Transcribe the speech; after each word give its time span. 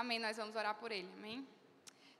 Amém. 0.00 0.18
Nós 0.18 0.38
vamos 0.38 0.56
orar 0.56 0.74
por 0.76 0.90
ele. 0.90 1.10
Amém. 1.18 1.46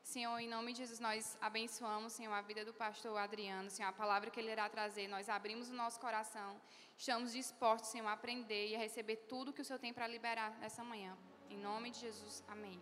Senhor, 0.02 0.38
em 0.38 0.46
nome 0.46 0.72
de 0.72 0.80
Jesus, 0.80 1.00
nós 1.00 1.38
abençoamos, 1.40 2.12
Senhor, 2.12 2.30
a 2.34 2.42
vida 2.42 2.62
do 2.62 2.74
pastor 2.74 3.16
Adriano, 3.16 3.70
Senhor, 3.70 3.88
a 3.88 3.92
palavra 3.92 4.28
que 4.28 4.38
ele 4.38 4.50
irá 4.50 4.68
trazer. 4.68 5.08
Nós 5.08 5.30
abrimos 5.30 5.70
o 5.70 5.72
nosso 5.72 5.98
coração, 5.98 6.56
estamos 6.98 7.32
dispostos, 7.32 7.88
Senhor, 7.88 8.06
a 8.06 8.12
aprender 8.12 8.68
e 8.68 8.76
a 8.76 8.78
receber 8.78 9.16
tudo 9.32 9.50
que 9.50 9.62
o 9.62 9.64
Senhor 9.64 9.78
tem 9.78 9.94
para 9.94 10.06
liberar 10.06 10.50
nessa 10.60 10.84
manhã. 10.84 11.16
Em 11.48 11.56
nome 11.56 11.90
de 11.90 12.00
Jesus, 12.00 12.44
amém. 12.48 12.78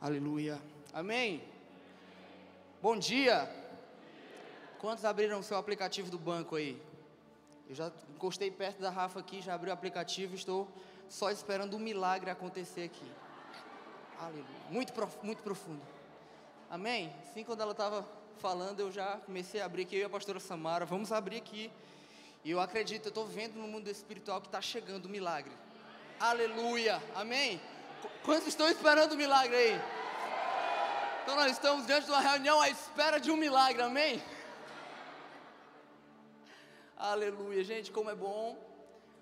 Aleluia. 0.00 0.56
Amém. 0.92 1.42
Bom 2.80 2.96
dia. 2.96 3.36
Quantos 4.78 5.04
abriram 5.04 5.40
o 5.40 5.42
seu 5.42 5.56
aplicativo 5.56 6.12
do 6.12 6.18
banco 6.18 6.54
aí? 6.54 6.80
Eu 7.68 7.74
já 7.74 7.90
encostei 8.14 8.52
perto 8.52 8.80
da 8.80 8.90
Rafa 8.90 9.18
aqui, 9.18 9.42
já 9.42 9.54
abri 9.54 9.68
o 9.68 9.72
aplicativo, 9.72 10.36
estou 10.36 10.68
só 11.08 11.28
esperando 11.28 11.76
um 11.76 11.80
milagre 11.80 12.30
acontecer 12.30 12.84
aqui. 12.84 13.25
Aleluia. 14.18 14.44
Muito, 14.70 14.92
prof, 14.92 15.16
muito 15.22 15.42
profundo. 15.42 15.82
Amém? 16.70 17.12
Assim, 17.22 17.44
quando 17.44 17.60
ela 17.60 17.72
estava 17.72 18.06
falando, 18.38 18.80
eu 18.80 18.90
já 18.90 19.18
comecei 19.18 19.60
a 19.60 19.66
abrir 19.66 19.82
aqui, 19.82 19.96
eu 19.96 20.02
e 20.02 20.04
a 20.04 20.08
pastora 20.08 20.40
Samara, 20.40 20.84
vamos 20.84 21.12
abrir 21.12 21.36
aqui. 21.36 21.70
E 22.44 22.50
eu 22.50 22.60
acredito, 22.60 23.06
eu 23.06 23.10
estou 23.10 23.26
vendo 23.26 23.54
no 23.54 23.68
mundo 23.68 23.88
espiritual 23.88 24.40
que 24.40 24.46
está 24.48 24.60
chegando 24.60 25.06
o 25.06 25.08
milagre. 25.08 25.52
Aleluia. 26.18 27.02
Amém? 27.14 27.60
Quantos 28.24 28.46
estão 28.46 28.68
esperando 28.68 29.12
o 29.12 29.16
milagre 29.16 29.54
aí? 29.54 29.80
Então 31.22 31.36
nós 31.36 31.52
estamos 31.52 31.86
diante 31.86 32.06
de 32.06 32.10
uma 32.10 32.20
reunião 32.20 32.60
à 32.60 32.70
espera 32.70 33.18
de 33.18 33.30
um 33.30 33.36
milagre, 33.36 33.82
amém? 33.82 34.22
Aleluia, 36.96 37.62
gente, 37.62 37.90
como 37.90 38.08
é 38.08 38.14
bom 38.14 38.56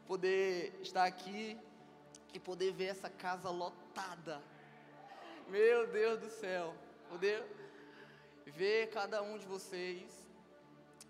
poder 0.07 0.79
estar 0.83 1.05
aqui 1.05 1.59
e 2.33 2.39
poder 2.39 2.73
ver 2.73 2.87
essa 2.87 3.09
casa 3.09 3.49
lotada. 3.51 4.41
Meu 5.49 5.87
Deus 5.87 6.19
do 6.21 6.31
céu, 6.31 6.75
poder 7.09 7.45
ver 8.47 8.91
cada 8.91 9.23
um 9.23 9.37
de 9.37 9.47
vocês, 9.47 10.11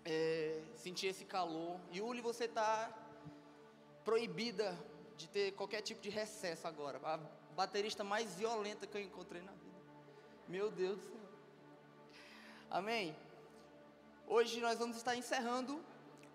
é, 0.03 0.61
sentir 0.75 1.07
esse 1.07 1.25
calor. 1.25 1.79
Yuli, 1.93 2.21
você 2.21 2.43
está 2.45 2.93
proibida 4.03 4.77
de 5.15 5.27
ter 5.29 5.53
qualquer 5.53 5.81
tipo 5.81 6.01
de 6.01 6.09
recesso 6.09 6.67
agora. 6.67 6.99
A 7.03 7.17
baterista 7.55 8.03
mais 8.03 8.35
violenta 8.35 8.85
que 8.85 8.97
eu 8.97 9.01
encontrei 9.01 9.41
na 9.41 9.53
vida. 9.53 9.79
Meu 10.47 10.69
Deus 10.69 10.97
do 10.97 11.03
céu. 11.03 11.29
Amém? 12.69 13.15
Hoje 14.27 14.59
nós 14.59 14.77
vamos 14.77 14.97
estar 14.97 15.15
encerrando 15.15 15.81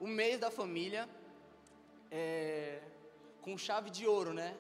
o 0.01 0.07
mês 0.07 0.41
da 0.41 0.51
família 0.51 1.09
é, 2.11 2.81
com 3.43 3.59
chave 3.59 3.91
de 3.91 4.07
ouro, 4.07 4.33
né? 4.33 4.57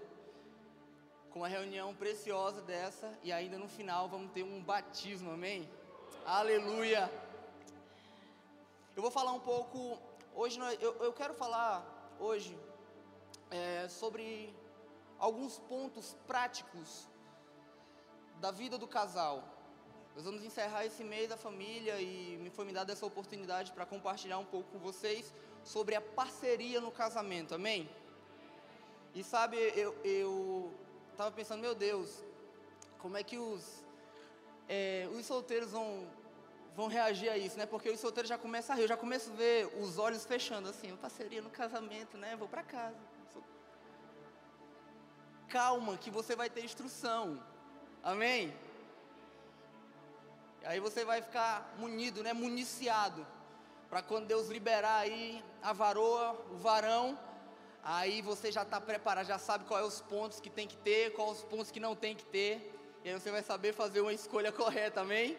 Com 1.32 1.38
uma 1.40 1.48
reunião 1.48 1.94
preciosa 1.94 2.60
dessa 2.60 3.08
e 3.22 3.30
ainda 3.30 3.56
no 3.56 3.68
final 3.68 4.08
vamos 4.08 4.32
ter 4.32 4.42
um 4.42 4.60
batismo, 4.60 5.30
amém? 5.30 5.68
Aleluia! 6.26 7.08
Eu 8.96 9.02
vou 9.02 9.12
falar 9.12 9.32
um 9.32 9.38
pouco, 9.38 9.96
hoje 10.34 10.58
nós, 10.58 10.76
eu, 10.82 10.92
eu 10.96 11.12
quero 11.12 11.32
falar 11.32 11.86
hoje 12.18 12.58
é, 13.48 13.86
sobre 13.88 14.52
alguns 15.20 15.56
pontos 15.60 16.16
práticos 16.26 17.08
da 18.40 18.50
vida 18.50 18.76
do 18.76 18.88
casal. 18.88 19.44
Nós 20.16 20.24
vamos 20.24 20.42
encerrar 20.42 20.84
esse 20.84 21.04
mês 21.04 21.28
da 21.28 21.36
família 21.36 22.00
e 22.00 22.38
me 22.38 22.50
foi 22.50 22.64
me 22.64 22.72
dada 22.72 22.92
essa 22.92 23.06
oportunidade 23.06 23.70
para 23.70 23.86
compartilhar 23.86 24.38
um 24.38 24.44
pouco 24.44 24.68
com 24.72 24.80
vocês 24.80 25.32
sobre 25.62 25.94
a 25.94 26.00
parceria 26.00 26.80
no 26.80 26.90
casamento, 26.90 27.54
amém? 27.54 27.88
E 29.14 29.22
sabe, 29.22 29.56
eu, 29.76 29.96
eu 30.04 30.74
tava 31.20 31.32
pensando, 31.32 31.60
meu 31.60 31.74
Deus, 31.74 32.24
como 32.98 33.14
é 33.14 33.22
que 33.22 33.36
os, 33.36 33.84
é, 34.66 35.06
os 35.12 35.26
solteiros 35.26 35.70
vão, 35.70 36.08
vão 36.74 36.88
reagir 36.88 37.28
a 37.28 37.36
isso, 37.36 37.58
né? 37.58 37.66
Porque 37.66 37.90
os 37.90 38.00
solteiros 38.00 38.26
já 38.26 38.38
começam 38.38 38.72
a 38.72 38.76
rir, 38.76 38.84
eu 38.84 38.88
já 38.88 38.96
começo 38.96 39.30
a 39.30 39.34
ver 39.34 39.66
os 39.82 39.98
olhos 39.98 40.24
fechando 40.24 40.70
assim, 40.70 40.96
parceria 40.96 41.42
no 41.42 41.50
casamento, 41.50 42.16
né? 42.16 42.36
Vou 42.36 42.48
para 42.48 42.62
casa. 42.62 42.96
Calma, 45.46 45.98
que 45.98 46.10
você 46.10 46.34
vai 46.34 46.48
ter 46.48 46.64
instrução. 46.64 47.38
Amém? 48.02 48.56
Aí 50.64 50.80
você 50.80 51.04
vai 51.04 51.20
ficar 51.20 51.74
munido, 51.76 52.22
né? 52.22 52.32
Municiado. 52.32 53.26
Para 53.90 54.00
quando 54.00 54.26
Deus 54.26 54.48
liberar 54.48 55.00
aí 55.00 55.44
a 55.62 55.74
varoa, 55.74 56.32
o 56.50 56.56
varão, 56.56 57.18
aí 57.82 58.22
você 58.22 58.52
já 58.52 58.62
está 58.62 58.80
preparado, 58.80 59.26
já 59.26 59.38
sabe 59.38 59.64
quais 59.64 59.86
os 59.86 60.00
pontos 60.00 60.40
que 60.40 60.50
tem 60.50 60.66
que 60.66 60.76
ter, 60.76 61.12
quais 61.12 61.38
os 61.38 61.44
pontos 61.44 61.70
que 61.70 61.80
não 61.80 61.94
tem 61.96 62.14
que 62.14 62.24
ter. 62.24 62.78
E 63.04 63.08
aí 63.08 63.18
você 63.18 63.30
vai 63.30 63.42
saber 63.42 63.72
fazer 63.72 64.00
uma 64.00 64.12
escolha 64.12 64.52
correta, 64.52 65.00
amém? 65.00 65.38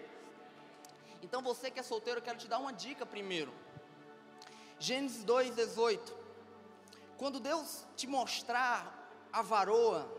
Então 1.22 1.42
você 1.42 1.70
que 1.70 1.80
é 1.80 1.84
solteiro, 1.84 2.20
eu 2.20 2.24
quero 2.24 2.38
te 2.38 2.48
dar 2.48 2.58
uma 2.58 2.74
dica 2.74 3.06
primeiro. 3.06 3.54
Gênesis 4.80 5.24
2:18. 5.24 6.14
Quando 7.18 7.40
Deus 7.40 7.86
te 7.96 8.08
mostrar 8.08 8.98
a 9.32 9.44
varoa, 9.44 10.10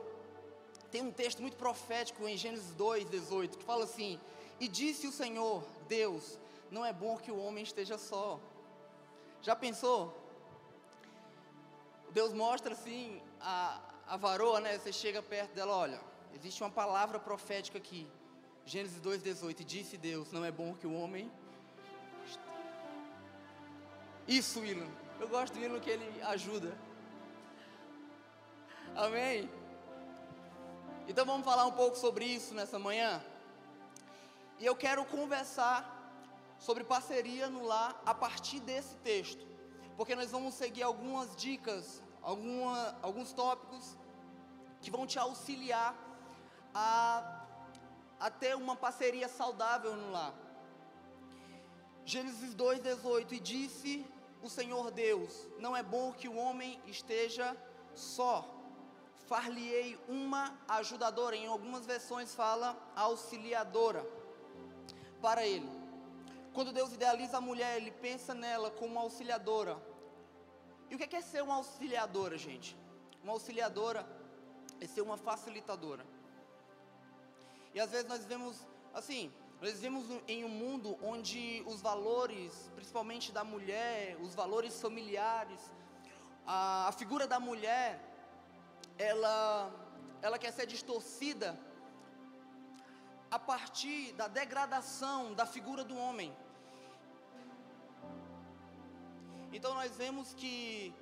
tem 0.92 1.02
um 1.02 1.10
texto 1.10 1.42
muito 1.42 1.56
profético 1.56 2.28
em 2.28 2.36
Gênesis 2.36 2.72
2, 2.74 3.10
18, 3.10 3.58
que 3.58 3.64
fala 3.64 3.84
assim: 3.84 4.20
E 4.60 4.68
disse 4.68 5.08
o 5.08 5.12
Senhor, 5.12 5.64
Deus, 5.88 6.38
não 6.70 6.84
é 6.84 6.92
bom 6.92 7.16
que 7.16 7.32
o 7.32 7.38
homem 7.38 7.64
esteja 7.64 7.98
só. 7.98 8.38
Já 9.40 9.56
pensou? 9.56 10.21
Deus 12.12 12.32
mostra 12.32 12.74
assim 12.74 13.20
a, 13.40 13.80
a 14.06 14.16
varoa, 14.16 14.60
né? 14.60 14.78
Você 14.78 14.92
chega 14.92 15.22
perto 15.22 15.54
dela, 15.54 15.74
olha, 15.74 16.00
existe 16.34 16.62
uma 16.62 16.70
palavra 16.70 17.18
profética 17.18 17.78
aqui. 17.78 18.06
Gênesis 18.64 19.00
2,18, 19.00 19.60
e 19.60 19.64
disse 19.64 19.96
Deus, 19.96 20.30
não 20.30 20.44
é 20.44 20.50
bom 20.50 20.74
que 20.74 20.86
o 20.86 20.94
homem. 20.94 21.30
Isso, 24.28 24.60
William. 24.60 24.88
Eu 25.18 25.28
gosto 25.28 25.54
do 25.54 25.60
William 25.60 25.80
que 25.80 25.90
ele 25.90 26.22
ajuda. 26.22 26.76
Amém? 28.94 29.50
Então 31.08 31.24
vamos 31.24 31.44
falar 31.44 31.66
um 31.66 31.72
pouco 31.72 31.96
sobre 31.96 32.24
isso 32.24 32.54
nessa 32.54 32.78
manhã. 32.78 33.22
E 34.58 34.66
eu 34.66 34.76
quero 34.76 35.04
conversar 35.04 35.98
sobre 36.58 36.84
parceria 36.84 37.48
no 37.48 37.64
lar 37.64 38.00
a 38.06 38.14
partir 38.14 38.60
desse 38.60 38.94
texto, 38.96 39.44
porque 39.97 40.14
nós 40.14 40.30
vamos 40.30 40.54
seguir 40.54 40.82
algumas 40.82 41.34
dicas, 41.36 42.03
alguma, 42.22 42.97
alguns 43.03 43.32
tópicos 43.32 43.97
que 44.80 44.91
vão 44.91 45.06
te 45.06 45.19
auxiliar 45.19 45.94
a, 46.75 47.44
a 48.19 48.31
ter 48.31 48.56
uma 48.56 48.76
parceria 48.76 49.28
saudável 49.28 49.97
no 49.97 50.10
lar. 50.10 50.34
Gênesis 52.04 52.54
2,18: 52.54 53.32
E 53.32 53.41
disse 53.41 54.06
o 54.42 54.48
Senhor 54.48 54.91
Deus: 54.91 55.48
Não 55.58 55.76
é 55.76 55.82
bom 55.82 56.12
que 56.12 56.28
o 56.28 56.36
homem 56.36 56.81
esteja 56.86 57.56
só 57.94 58.48
far-lhe-ei 59.28 59.98
uma 60.08 60.58
ajudadora. 60.69 61.36
Em 61.36 61.47
algumas 61.47 61.86
versões 61.86 62.34
fala 62.34 62.76
auxiliadora 62.97 64.04
para 65.20 65.47
ele. 65.47 65.81
Quando 66.54 66.72
Deus 66.72 66.92
idealiza 66.92 67.38
a 67.38 67.40
mulher, 67.40 67.76
ele 67.76 67.90
pensa 67.90 68.34
nela 68.34 68.70
como 68.70 68.92
uma 68.92 69.00
auxiliadora. 69.00 69.80
E 70.90 70.94
o 70.94 70.98
que 70.98 71.16
é 71.16 71.22
ser 71.22 71.42
uma 71.42 71.54
auxiliadora, 71.54 72.36
gente? 72.36 72.76
Uma 73.22 73.32
auxiliadora 73.32 74.06
é 74.80 74.86
ser 74.86 75.00
uma 75.00 75.16
facilitadora. 75.16 76.04
E 77.74 77.80
às 77.80 77.90
vezes 77.90 78.06
nós 78.06 78.24
vemos, 78.26 78.66
assim, 78.92 79.32
nós 79.62 79.72
vivemos 79.72 80.04
em 80.28 80.44
um 80.44 80.48
mundo 80.48 80.98
onde 81.02 81.62
os 81.66 81.80
valores, 81.80 82.70
principalmente 82.74 83.32
da 83.32 83.42
mulher, 83.42 84.19
os 84.20 84.34
valores 84.34 84.78
familiares, 84.78 85.60
a, 86.46 86.88
a 86.88 86.92
figura 86.92 87.26
da 87.26 87.40
mulher, 87.40 87.98
ela, 88.98 89.70
ela 90.20 90.38
quer 90.38 90.52
ser 90.52 90.66
distorcida 90.66 91.58
a 93.37 93.38
partir 93.38 94.12
da 94.20 94.26
degradação 94.40 95.19
da 95.40 95.46
figura 95.55 95.82
do 95.90 95.96
homem. 96.06 96.31
Então 99.56 99.70
nós 99.79 99.93
vemos 100.02 100.34
que 100.40 100.94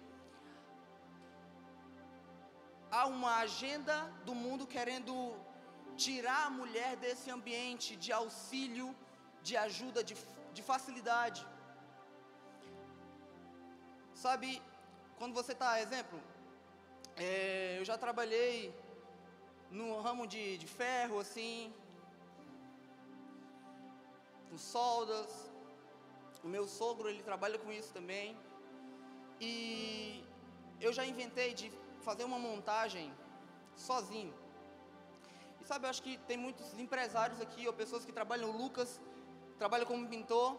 há 2.96 3.02
uma 3.16 3.32
agenda 3.46 3.96
do 4.28 4.34
mundo 4.42 4.64
querendo 4.76 5.14
tirar 5.96 6.42
a 6.46 6.54
mulher 6.60 6.92
desse 7.04 7.28
ambiente 7.38 7.96
de 8.04 8.12
auxílio, 8.20 8.88
de 9.42 9.56
ajuda, 9.56 10.04
de, 10.04 10.14
de 10.56 10.62
facilidade. 10.70 11.42
Sabe, 14.14 14.62
quando 15.18 15.34
você 15.34 15.52
está, 15.58 15.80
exemplo, 15.80 16.18
é, 17.16 17.76
eu 17.80 17.84
já 17.84 17.98
trabalhei 17.98 18.72
no 19.70 20.00
ramo 20.00 20.26
de, 20.26 20.58
de 20.58 20.68
ferro, 20.80 21.18
assim, 21.18 21.74
com 24.50 24.58
soldas. 24.58 25.30
O 26.42 26.48
meu 26.48 26.66
sogro, 26.66 27.08
ele 27.08 27.22
trabalha 27.22 27.58
com 27.58 27.70
isso 27.72 27.92
também. 27.92 28.36
E 29.40 30.24
eu 30.80 30.92
já 30.92 31.04
inventei 31.06 31.54
de 31.54 31.70
fazer 32.00 32.24
uma 32.24 32.38
montagem 32.38 33.12
sozinho. 33.76 34.34
E 35.60 35.64
sabe, 35.64 35.86
eu 35.86 35.90
acho 35.90 36.02
que 36.02 36.18
tem 36.18 36.36
muitos 36.36 36.78
empresários 36.78 37.40
aqui, 37.40 37.66
ou 37.66 37.72
pessoas 37.72 38.04
que 38.04 38.12
trabalham, 38.12 38.50
o 38.50 38.56
Lucas 38.56 39.00
trabalha 39.58 39.86
como 39.86 40.08
pintor. 40.08 40.58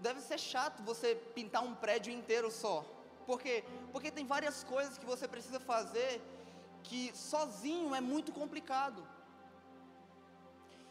Deve 0.00 0.20
ser 0.20 0.38
chato 0.38 0.82
você 0.82 1.14
pintar 1.34 1.62
um 1.62 1.74
prédio 1.74 2.12
inteiro 2.12 2.50
só. 2.50 2.84
Por 3.24 3.40
quê? 3.40 3.64
Porque 3.92 4.10
tem 4.10 4.26
várias 4.26 4.62
coisas 4.62 4.98
que 4.98 5.06
você 5.06 5.26
precisa 5.26 5.58
fazer 5.58 6.20
que 6.82 7.10
sozinho 7.16 7.94
é 7.94 8.00
muito 8.00 8.32
complicado. 8.32 9.06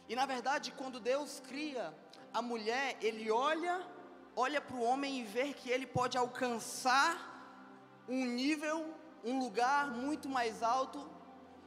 E 0.08 0.14
na 0.14 0.26
verdade, 0.26 0.72
quando 0.72 1.00
Deus 1.00 1.40
cria 1.48 1.94
a 2.32 2.40
mulher, 2.40 2.96
Ele 3.00 3.30
olha, 3.30 3.84
olha 4.36 4.60
para 4.60 4.76
o 4.76 4.82
homem 4.82 5.20
e 5.20 5.24
vê 5.24 5.52
que 5.52 5.70
ele 5.70 5.86
pode 5.86 6.16
alcançar 6.18 7.12
um 8.08 8.24
nível, 8.24 8.94
um 9.24 9.38
lugar 9.38 9.90
muito 9.90 10.28
mais 10.28 10.62
alto, 10.62 11.10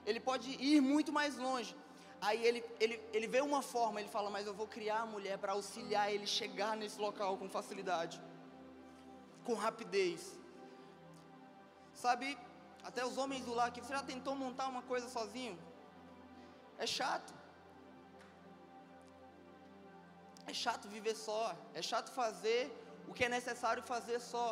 ele 0.05 0.19
pode 0.19 0.49
ir 0.51 0.79
muito 0.79 1.11
mais 1.11 1.37
longe. 1.37 1.75
Aí 2.21 2.45
ele, 2.45 2.63
ele, 2.79 3.01
ele 3.13 3.27
vê 3.27 3.41
uma 3.41 3.61
forma, 3.61 3.99
ele 3.99 4.09
fala, 4.09 4.29
mas 4.29 4.45
eu 4.45 4.53
vou 4.53 4.67
criar 4.67 4.99
a 4.99 5.05
mulher 5.05 5.37
para 5.37 5.53
auxiliar 5.53 6.11
ele 6.13 6.27
chegar 6.27 6.75
nesse 6.75 6.99
local 6.99 7.37
com 7.37 7.49
facilidade, 7.49 8.21
com 9.45 9.53
rapidez. 9.53 10.37
Sabe, 11.93 12.37
até 12.83 13.05
os 13.05 13.17
homens 13.17 13.45
do 13.45 13.53
lar 13.53 13.67
aqui, 13.69 13.81
você 13.81 13.93
já 13.93 14.03
tentou 14.03 14.35
montar 14.35 14.67
uma 14.67 14.81
coisa 14.81 15.09
sozinho? 15.09 15.57
É 16.77 16.85
chato. 16.85 17.33
É 20.49 20.53
chato 20.53 20.87
viver 20.87 21.15
só, 21.15 21.55
é 21.75 21.81
chato 21.89 22.09
fazer 22.11 22.61
o 23.07 23.13
que 23.13 23.25
é 23.25 23.29
necessário 23.29 23.83
fazer 23.83 24.19
só. 24.19 24.47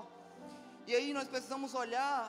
E 0.86 0.96
aí 0.96 1.12
nós 1.12 1.28
precisamos 1.28 1.74
olhar 1.74 2.20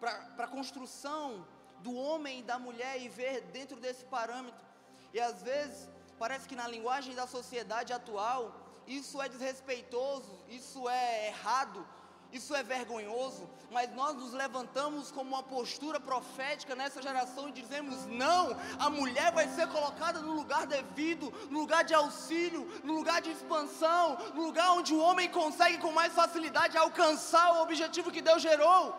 para 0.00 0.44
a 0.46 0.48
construção 0.48 1.46
do 1.84 1.94
homem 1.94 2.40
e 2.40 2.42
da 2.42 2.58
mulher 2.58 3.00
e 3.00 3.08
ver 3.08 3.42
dentro 3.58 3.78
desse 3.84 4.04
parâmetro. 4.06 4.66
E 5.14 5.20
às 5.20 5.40
vezes 5.40 5.88
parece 6.18 6.48
que 6.48 6.56
na 6.56 6.66
linguagem 6.66 7.14
da 7.14 7.28
sociedade 7.28 7.92
atual 7.92 8.40
isso 8.88 9.22
é 9.22 9.28
desrespeitoso, 9.28 10.36
isso 10.48 10.88
é 10.88 11.28
errado, 11.28 11.86
isso 12.32 12.54
é 12.54 12.62
vergonhoso, 12.62 13.48
mas 13.70 13.92
nós 13.94 14.14
nos 14.14 14.32
levantamos 14.32 15.10
como 15.10 15.30
uma 15.30 15.42
postura 15.42 15.98
profética 15.98 16.74
nessa 16.74 17.00
geração 17.00 17.48
e 17.48 17.52
dizemos: 17.52 18.06
não, 18.06 18.56
a 18.78 18.90
mulher 18.90 19.32
vai 19.32 19.48
ser 19.48 19.68
colocada 19.68 20.20
no 20.20 20.32
lugar 20.32 20.66
devido, 20.66 21.32
no 21.50 21.60
lugar 21.60 21.84
de 21.84 21.94
auxílio, 21.94 22.66
no 22.82 22.94
lugar 22.94 23.20
de 23.22 23.30
expansão, 23.30 24.16
no 24.34 24.42
lugar 24.42 24.72
onde 24.72 24.92
o 24.94 25.00
homem 25.00 25.30
consegue 25.30 25.78
com 25.78 25.92
mais 25.92 26.12
facilidade 26.12 26.76
alcançar 26.76 27.52
o 27.54 27.62
objetivo 27.62 28.10
que 28.10 28.20
Deus 28.20 28.42
gerou. 28.42 28.94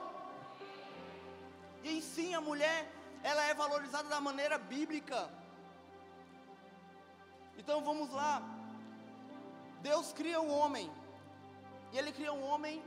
E 1.83 2.01
sim, 2.01 2.33
a 2.33 2.41
mulher, 2.41 2.91
ela 3.23 3.43
é 3.43 3.53
valorizada 3.53 4.09
da 4.09 4.19
maneira 4.19 4.57
bíblica. 4.57 5.29
Então 7.57 7.81
vamos 7.81 8.09
lá. 8.11 8.41
Deus 9.81 10.11
cria 10.13 10.39
o 10.41 10.49
homem. 10.49 10.89
E 11.91 11.97
ele 11.97 12.11
cria 12.11 12.33
um 12.33 12.43
homem 12.43 12.83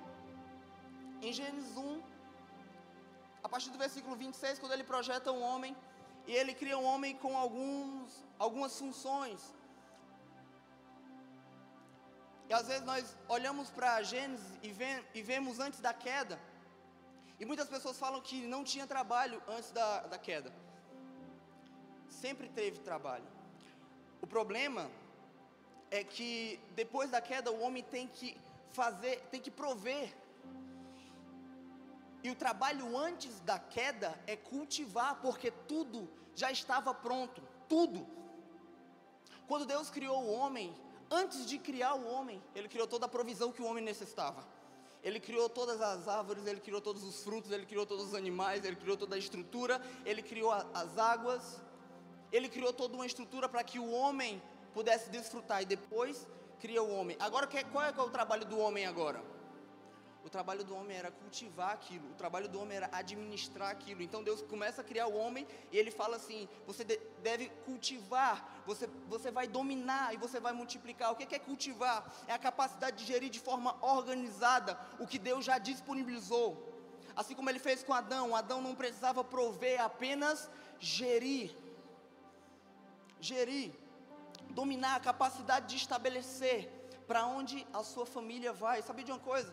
em 1.22 1.32
Gênesis 1.32 1.76
1, 1.76 2.02
a 3.42 3.48
partir 3.48 3.70
do 3.70 3.78
versículo 3.78 4.16
26, 4.16 4.58
quando 4.58 4.72
ele 4.72 4.84
projeta 4.84 5.32
um 5.32 5.42
homem, 5.42 5.76
e 6.26 6.32
ele 6.32 6.54
cria 6.54 6.78
um 6.78 6.84
homem 6.84 7.16
com 7.16 7.36
alguns, 7.36 8.24
algumas 8.38 8.78
funções. 8.78 9.54
E 12.48 12.52
às 12.52 12.66
vezes 12.66 12.84
nós 12.84 13.16
olhamos 13.28 13.70
para 13.70 14.02
Gênesis 14.02 14.58
e, 14.62 14.74
e, 15.18 15.22
vemos 15.22 15.60
antes 15.60 15.80
da 15.80 15.92
queda, 15.92 16.38
e 17.38 17.44
muitas 17.44 17.68
pessoas 17.68 17.98
falam 17.98 18.20
que 18.20 18.46
não 18.46 18.62
tinha 18.64 18.86
trabalho 18.86 19.42
antes 19.48 19.70
da, 19.70 20.00
da 20.02 20.18
queda. 20.18 20.52
Sempre 22.08 22.48
teve 22.48 22.78
trabalho. 22.80 23.26
O 24.20 24.26
problema 24.26 24.90
é 25.90 26.04
que 26.04 26.60
depois 26.74 27.10
da 27.10 27.20
queda 27.20 27.50
o 27.50 27.60
homem 27.60 27.82
tem 27.82 28.06
que 28.06 28.36
fazer, 28.72 29.20
tem 29.30 29.40
que 29.40 29.50
prover 29.50 30.14
e 32.22 32.30
o 32.30 32.34
trabalho 32.34 32.96
antes 32.96 33.40
da 33.40 33.58
queda 33.58 34.18
é 34.26 34.36
cultivar, 34.36 35.20
porque 35.20 35.50
tudo 35.50 36.08
já 36.34 36.50
estava 36.50 36.92
pronto, 36.92 37.42
tudo. 37.68 38.06
Quando 39.46 39.66
Deus 39.66 39.90
criou 39.90 40.22
o 40.22 40.32
homem, 40.32 40.74
antes 41.10 41.46
de 41.46 41.58
criar 41.58 41.94
o 41.94 42.06
homem, 42.06 42.42
Ele 42.54 42.68
criou 42.68 42.86
toda 42.86 43.06
a 43.06 43.08
provisão 43.08 43.50
que 43.50 43.62
o 43.62 43.66
homem 43.66 43.82
necessitava. 43.82 44.46
Ele 45.02 45.18
criou 45.18 45.48
todas 45.48 45.80
as 45.80 46.06
árvores, 46.08 46.46
Ele 46.46 46.60
criou 46.60 46.80
todos 46.80 47.02
os 47.02 47.22
frutos, 47.24 47.50
Ele 47.50 47.64
criou 47.64 47.86
todos 47.86 48.08
os 48.08 48.14
animais, 48.14 48.64
Ele 48.64 48.76
criou 48.76 48.96
toda 48.96 49.16
a 49.16 49.18
estrutura, 49.18 49.80
Ele 50.04 50.22
criou 50.22 50.52
a, 50.52 50.66
as 50.74 50.98
águas, 50.98 51.60
Ele 52.30 52.48
criou 52.48 52.72
toda 52.72 52.94
uma 52.94 53.06
estrutura 53.06 53.48
para 53.48 53.64
que 53.64 53.78
o 53.78 53.90
homem 53.90 54.42
pudesse 54.74 55.10
desfrutar 55.10 55.62
e 55.62 55.64
depois 55.64 56.26
cria 56.60 56.82
o 56.82 56.94
homem. 56.94 57.16
Agora, 57.18 57.46
qual 57.46 57.84
é, 57.84 57.92
qual 57.92 58.06
é 58.06 58.08
o 58.08 58.12
trabalho 58.12 58.44
do 58.44 58.58
homem 58.58 58.86
agora? 58.86 59.22
O 60.24 60.28
trabalho 60.28 60.62
do 60.62 60.74
homem 60.76 60.96
era 60.96 61.10
cultivar 61.10 61.72
aquilo, 61.72 62.10
o 62.10 62.14
trabalho 62.14 62.46
do 62.46 62.60
homem 62.60 62.76
era 62.76 62.90
administrar 62.92 63.70
aquilo. 63.70 64.02
Então 64.02 64.22
Deus 64.22 64.42
começa 64.42 64.82
a 64.82 64.84
criar 64.84 65.06
o 65.06 65.16
homem 65.16 65.46
e 65.72 65.78
ele 65.78 65.90
fala 65.90 66.16
assim: 66.16 66.48
você 66.66 66.84
deve 67.22 67.48
cultivar, 67.64 68.62
você, 68.66 68.86
você 69.08 69.30
vai 69.30 69.46
dominar 69.48 70.12
e 70.12 70.18
você 70.18 70.38
vai 70.38 70.52
multiplicar. 70.52 71.10
O 71.10 71.16
que 71.16 71.34
é 71.34 71.38
cultivar? 71.38 72.12
É 72.26 72.34
a 72.34 72.38
capacidade 72.38 72.98
de 72.98 73.04
gerir 73.04 73.30
de 73.30 73.40
forma 73.40 73.74
organizada 73.80 74.78
o 74.98 75.06
que 75.06 75.18
Deus 75.18 75.44
já 75.44 75.56
disponibilizou. 75.56 76.70
Assim 77.16 77.34
como 77.34 77.48
ele 77.48 77.58
fez 77.58 77.82
com 77.82 77.94
Adão, 77.94 78.36
Adão 78.36 78.60
não 78.60 78.74
precisava 78.74 79.24
prover, 79.24 79.80
apenas 79.80 80.50
gerir. 80.78 81.56
Gerir, 83.20 83.72
dominar 84.50 84.96
a 84.96 85.00
capacidade 85.00 85.66
de 85.66 85.76
estabelecer 85.76 86.70
para 87.06 87.26
onde 87.26 87.66
a 87.72 87.82
sua 87.82 88.06
família 88.06 88.52
vai. 88.52 88.82
Sabe 88.82 89.02
de 89.02 89.10
uma 89.10 89.18
coisa? 89.18 89.52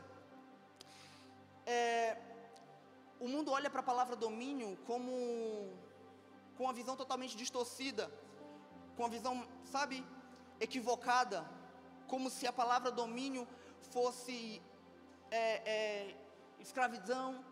É, 1.67 2.17
o 3.19 3.27
mundo 3.27 3.51
olha 3.51 3.69
para 3.69 3.81
a 3.81 3.89
palavra 3.91 4.15
domínio 4.15 4.77
como 4.87 5.11
com 6.55 6.63
uma 6.63 6.73
visão 6.73 6.95
totalmente 6.95 7.35
distorcida, 7.37 8.09
com 8.95 9.03
uma 9.03 9.09
visão, 9.09 9.47
sabe, 9.65 10.03
equivocada, 10.59 11.47
como 12.07 12.29
se 12.29 12.47
a 12.47 12.53
palavra 12.53 12.89
domínio 12.89 13.47
fosse 13.91 14.61
é, 15.29 15.43
é, 15.75 16.15
escravidão. 16.59 17.45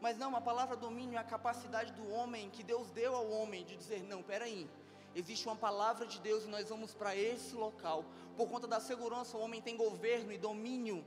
Mas 0.00 0.16
não, 0.16 0.36
a 0.36 0.40
palavra 0.40 0.76
domínio 0.76 1.16
é 1.16 1.20
a 1.20 1.24
capacidade 1.24 1.92
do 1.92 2.08
homem, 2.10 2.50
que 2.50 2.62
Deus 2.62 2.90
deu 2.90 3.14
ao 3.16 3.28
homem, 3.30 3.64
de 3.64 3.76
dizer: 3.76 4.02
não, 4.04 4.22
peraí, 4.22 4.70
existe 5.14 5.46
uma 5.48 5.56
palavra 5.56 6.06
de 6.06 6.20
Deus 6.20 6.44
e 6.44 6.48
nós 6.48 6.68
vamos 6.68 6.94
para 6.94 7.16
esse 7.16 7.54
local. 7.54 8.04
Por 8.36 8.48
conta 8.48 8.68
da 8.68 8.78
segurança, 8.78 9.36
o 9.36 9.40
homem 9.40 9.60
tem 9.60 9.76
governo 9.76 10.32
e 10.32 10.38
domínio 10.38 11.04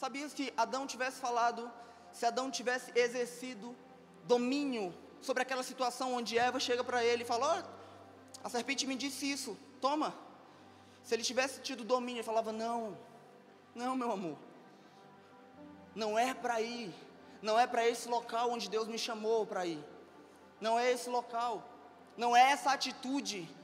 Sabias 0.00 0.32
que 0.32 0.50
Adão 0.56 0.86
tivesse 0.86 1.20
falado, 1.20 1.70
se 2.10 2.24
Adão 2.24 2.50
tivesse 2.50 2.90
exercido 2.98 3.76
domínio 4.24 4.94
sobre 5.20 5.42
aquela 5.42 5.62
situação 5.62 6.14
onde 6.14 6.38
Eva 6.38 6.58
chega 6.58 6.82
para 6.82 7.04
ele 7.04 7.22
e 7.22 7.26
fala: 7.26 7.46
oh, 7.52 8.46
a 8.46 8.48
serpente 8.48 8.86
me 8.86 8.96
disse 8.96 9.30
isso, 9.30 9.58
toma. 9.78 10.14
Se 11.02 11.14
ele 11.14 11.22
tivesse 11.22 11.60
tido 11.60 11.84
domínio, 11.84 12.20
ele 12.20 12.30
falava: 12.32 12.50
Não, 12.50 12.96
não, 13.74 13.94
meu 13.94 14.10
amor, 14.10 14.38
não 15.94 16.18
é 16.18 16.32
para 16.32 16.62
ir, 16.62 16.94
não 17.42 17.60
é 17.60 17.66
para 17.66 17.86
esse 17.86 18.08
local 18.08 18.50
onde 18.50 18.70
Deus 18.70 18.88
me 18.88 18.98
chamou 18.98 19.46
para 19.46 19.66
ir, 19.66 19.84
não 20.62 20.78
é 20.78 20.90
esse 20.90 21.10
local, 21.10 21.62
não 22.16 22.34
é 22.34 22.52
essa 22.52 22.72
atitude 22.72 23.54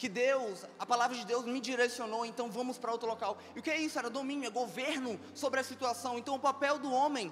que 0.00 0.08
Deus, 0.08 0.64
a 0.78 0.86
palavra 0.86 1.14
de 1.14 1.26
Deus 1.26 1.44
me 1.44 1.60
direcionou, 1.60 2.24
então 2.24 2.50
vamos 2.50 2.78
para 2.78 2.90
outro 2.90 3.06
local. 3.06 3.36
E 3.54 3.58
o 3.58 3.62
que 3.62 3.70
é 3.70 3.78
isso? 3.78 3.98
Era 3.98 4.08
domínio, 4.08 4.46
é 4.46 4.50
governo 4.62 5.20
sobre 5.34 5.60
a 5.60 5.62
situação. 5.62 6.12
Então 6.18 6.36
o 6.36 6.44
papel 6.48 6.78
do 6.78 6.90
homem 6.90 7.26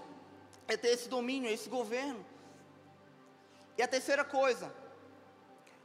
é 0.73 0.77
ter 0.77 0.89
esse 0.89 1.09
domínio, 1.09 1.51
esse 1.51 1.71
governo. 1.71 2.23
E 3.79 3.83
a 3.83 3.89
terceira 3.89 4.23
coisa, 4.23 4.71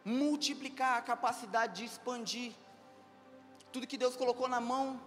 multiplicar 0.04 0.98
a 0.98 1.02
capacidade 1.02 1.74
de 1.78 1.86
expandir 1.86 2.52
tudo 3.72 3.88
que 3.88 4.02
Deus 4.04 4.18
colocou 4.18 4.50
na 4.50 4.60
mão, 4.60 5.00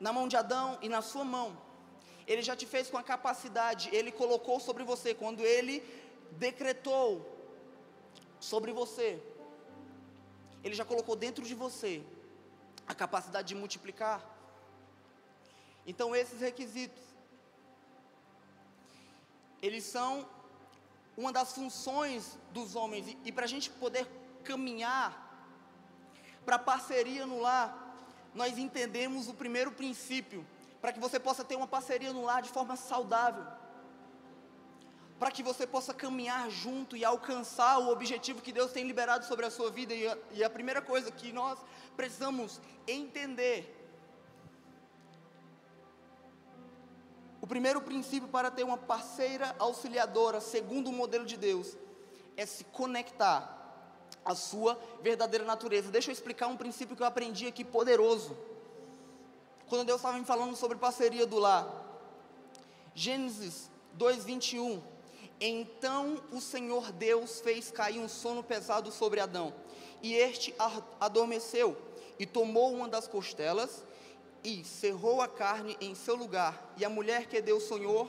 na 0.00 0.14
mão 0.14 0.26
de 0.26 0.36
Adão 0.38 0.78
e 0.80 0.88
na 0.88 1.02
sua 1.02 1.26
mão. 1.26 1.48
Ele 2.26 2.40
já 2.40 2.56
te 2.56 2.64
fez 2.64 2.88
com 2.88 2.96
a 2.96 3.02
capacidade, 3.02 3.94
ele 3.94 4.10
colocou 4.10 4.58
sobre 4.60 4.82
você 4.82 5.12
quando 5.12 5.40
ele 5.44 5.76
decretou 6.46 7.08
sobre 8.40 8.72
você 8.72 9.22
ele 10.66 10.74
já 10.74 10.84
colocou 10.84 11.14
dentro 11.14 11.44
de 11.44 11.54
você 11.54 12.02
a 12.88 12.94
capacidade 12.94 13.46
de 13.46 13.54
multiplicar. 13.54 14.20
Então, 15.86 16.14
esses 16.14 16.40
requisitos, 16.40 17.04
eles 19.62 19.84
são 19.84 20.28
uma 21.16 21.32
das 21.32 21.52
funções 21.52 22.36
dos 22.50 22.74
homens, 22.74 23.06
e, 23.06 23.16
e 23.26 23.30
para 23.30 23.44
a 23.44 23.48
gente 23.48 23.70
poder 23.70 24.08
caminhar 24.42 25.22
para 26.44 26.58
parceria 26.58 27.24
no 27.26 27.38
lar, 27.40 27.96
nós 28.34 28.58
entendemos 28.58 29.28
o 29.28 29.34
primeiro 29.34 29.70
princípio, 29.70 30.44
para 30.80 30.92
que 30.92 30.98
você 30.98 31.20
possa 31.20 31.44
ter 31.44 31.54
uma 31.54 31.68
parceria 31.68 32.12
no 32.12 32.24
lar 32.24 32.42
de 32.42 32.50
forma 32.50 32.74
saudável. 32.74 33.46
Para 35.18 35.30
que 35.30 35.42
você 35.42 35.66
possa 35.66 35.94
caminhar 35.94 36.50
junto 36.50 36.96
e 36.96 37.04
alcançar 37.04 37.78
o 37.78 37.88
objetivo 37.88 38.42
que 38.42 38.52
Deus 38.52 38.72
tem 38.72 38.84
liberado 38.84 39.24
sobre 39.24 39.46
a 39.46 39.50
sua 39.50 39.70
vida. 39.70 39.94
E 39.94 40.06
a, 40.06 40.18
e 40.32 40.44
a 40.44 40.50
primeira 40.50 40.82
coisa 40.82 41.10
que 41.10 41.32
nós 41.32 41.58
precisamos 41.96 42.60
entender 42.86 43.76
O 47.46 47.48
primeiro 47.48 47.80
princípio 47.80 48.28
para 48.28 48.50
ter 48.50 48.64
uma 48.64 48.76
parceira 48.76 49.54
auxiliadora, 49.60 50.40
segundo 50.40 50.88
o 50.88 50.92
modelo 50.92 51.24
de 51.24 51.36
Deus, 51.36 51.76
é 52.36 52.44
se 52.44 52.64
conectar 52.64 53.56
à 54.24 54.34
sua 54.34 54.76
verdadeira 55.00 55.44
natureza. 55.44 55.88
Deixa 55.88 56.10
eu 56.10 56.12
explicar 56.12 56.48
um 56.48 56.56
princípio 56.56 56.96
que 56.96 57.02
eu 57.04 57.06
aprendi 57.06 57.46
aqui 57.46 57.64
poderoso. 57.64 58.36
Quando 59.68 59.86
Deus 59.86 60.00
estava 60.00 60.18
me 60.18 60.24
falando 60.24 60.56
sobre 60.56 60.76
parceria 60.76 61.24
do 61.24 61.38
lar. 61.38 61.68
Gênesis 62.96 63.70
2:21. 63.96 64.82
Então 65.40 66.22
o 66.32 66.40
Senhor 66.40 66.92
Deus 66.92 67.40
fez 67.40 67.70
cair 67.70 67.98
um 67.98 68.08
sono 68.08 68.42
pesado 68.42 68.90
sobre 68.90 69.20
Adão, 69.20 69.52
e 70.02 70.14
este 70.14 70.54
adormeceu 71.00 71.76
e 72.18 72.24
tomou 72.24 72.72
uma 72.72 72.88
das 72.88 73.06
costelas 73.06 73.84
e 74.42 74.64
cerrou 74.64 75.20
a 75.20 75.28
carne 75.28 75.76
em 75.80 75.94
seu 75.94 76.14
lugar, 76.14 76.72
e 76.76 76.84
a 76.84 76.88
mulher 76.88 77.26
que 77.26 77.40
Deus 77.40 77.64
sonhou 77.64 78.08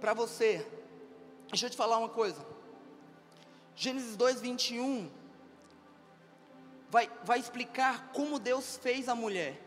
para 0.00 0.12
você. 0.12 0.66
Deixa 1.48 1.66
eu 1.66 1.70
te 1.70 1.76
falar 1.76 1.98
uma 1.98 2.08
coisa. 2.08 2.44
Gênesis 3.74 4.16
2, 4.16 4.40
21 4.40 5.08
vai, 6.90 7.10
vai 7.24 7.38
explicar 7.38 8.10
como 8.12 8.38
Deus 8.38 8.78
fez 8.82 9.08
a 9.08 9.14
mulher. 9.14 9.60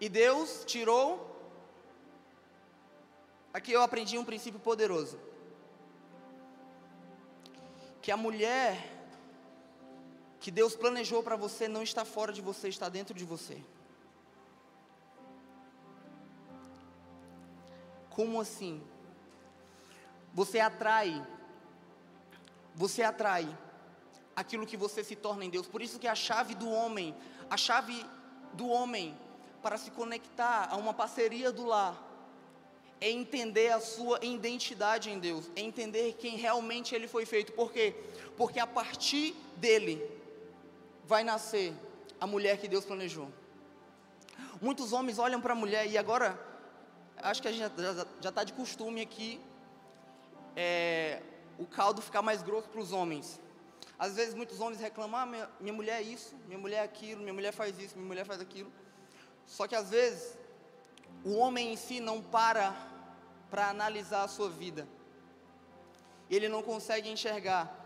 E 0.00 0.08
Deus 0.08 0.64
tirou. 0.66 1.33
Aqui 3.54 3.70
eu 3.70 3.82
aprendi 3.82 4.18
um 4.18 4.24
princípio 4.24 4.58
poderoso. 4.58 5.16
Que 8.02 8.10
a 8.10 8.16
mulher 8.16 8.92
que 10.40 10.50
Deus 10.50 10.74
planejou 10.74 11.22
para 11.22 11.36
você 11.36 11.68
não 11.68 11.82
está 11.82 12.04
fora 12.04 12.32
de 12.32 12.42
você, 12.42 12.68
está 12.68 12.88
dentro 12.88 13.14
de 13.14 13.24
você. 13.24 13.62
Como 18.10 18.40
assim? 18.40 18.82
Você 20.34 20.58
atrai, 20.58 21.24
você 22.74 23.02
atrai 23.02 23.46
aquilo 24.34 24.66
que 24.66 24.76
você 24.76 25.02
se 25.04 25.16
torna 25.16 25.44
em 25.44 25.50
Deus. 25.50 25.66
Por 25.68 25.80
isso 25.80 25.98
que 25.98 26.08
a 26.08 26.14
chave 26.14 26.54
do 26.56 26.68
homem, 26.68 27.16
a 27.48 27.56
chave 27.56 28.04
do 28.52 28.68
homem 28.68 29.16
para 29.62 29.78
se 29.78 29.92
conectar 29.92 30.68
a 30.70 30.76
uma 30.76 30.92
parceria 30.92 31.50
do 31.50 31.64
lar, 31.64 32.03
é 33.00 33.10
entender 33.10 33.72
a 33.72 33.80
sua 33.80 34.18
identidade 34.24 35.10
em 35.10 35.18
Deus, 35.18 35.50
é 35.56 35.60
entender 35.60 36.14
quem 36.14 36.36
realmente 36.36 36.94
ele 36.94 37.08
foi 37.08 37.26
feito. 37.26 37.52
Por 37.52 37.72
quê? 37.72 37.94
Porque 38.36 38.58
a 38.58 38.66
partir 38.66 39.34
dele 39.56 40.02
vai 41.04 41.22
nascer 41.22 41.74
a 42.20 42.26
mulher 42.26 42.58
que 42.58 42.68
Deus 42.68 42.84
planejou. 42.84 43.28
Muitos 44.60 44.92
homens 44.92 45.18
olham 45.18 45.40
para 45.40 45.52
a 45.52 45.56
mulher 45.56 45.86
e 45.86 45.98
agora 45.98 46.38
acho 47.16 47.42
que 47.42 47.48
a 47.48 47.52
gente 47.52 47.72
já 48.20 48.28
está 48.28 48.44
de 48.44 48.52
costume 48.52 49.00
aqui 49.00 49.40
é, 50.56 51.22
o 51.58 51.66
caldo 51.66 52.00
ficar 52.00 52.22
mais 52.22 52.42
grosso 52.42 52.68
para 52.68 52.80
os 52.80 52.92
homens. 52.92 53.40
Às 53.98 54.16
vezes 54.16 54.34
muitos 54.34 54.60
homens 54.60 54.80
reclamam, 54.80 55.20
ah, 55.20 55.26
minha, 55.26 55.50
minha 55.60 55.72
mulher 55.72 56.00
é 56.00 56.02
isso, 56.02 56.34
minha 56.46 56.58
mulher 56.58 56.78
é 56.78 56.84
aquilo, 56.84 57.20
minha 57.20 57.34
mulher 57.34 57.52
faz 57.52 57.78
isso, 57.78 57.96
minha 57.96 58.08
mulher 58.08 58.24
faz 58.24 58.40
aquilo. 58.40 58.72
Só 59.46 59.66
que 59.68 59.74
às 59.74 59.90
vezes 59.90 60.36
o 61.24 61.34
homem 61.36 61.72
em 61.72 61.76
si 61.76 62.00
não 62.00 62.20
para 62.20 62.76
para 63.50 63.68
analisar 63.68 64.24
a 64.24 64.28
sua 64.28 64.50
vida. 64.50 64.86
Ele 66.28 66.48
não 66.48 66.62
consegue 66.62 67.08
enxergar 67.08 67.80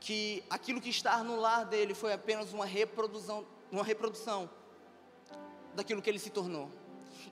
que 0.00 0.44
aquilo 0.50 0.80
que 0.80 0.90
está 0.90 1.22
no 1.22 1.36
lar 1.36 1.64
dele 1.64 1.94
foi 1.94 2.12
apenas 2.12 2.52
uma 2.52 2.66
reprodução, 2.66 3.46
uma 3.70 3.84
reprodução 3.84 4.50
daquilo 5.74 6.02
que 6.02 6.10
ele 6.10 6.18
se 6.18 6.30
tornou. 6.30 6.70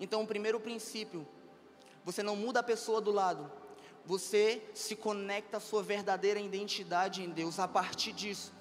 Então, 0.00 0.22
o 0.22 0.26
primeiro 0.26 0.60
princípio, 0.60 1.26
você 2.04 2.22
não 2.22 2.36
muda 2.36 2.60
a 2.60 2.62
pessoa 2.62 3.00
do 3.00 3.10
lado, 3.10 3.50
você 4.04 4.62
se 4.74 4.94
conecta 4.94 5.56
à 5.56 5.60
sua 5.60 5.82
verdadeira 5.82 6.38
identidade 6.38 7.22
em 7.22 7.30
Deus. 7.30 7.58
A 7.58 7.66
partir 7.66 8.12
disso, 8.12 8.52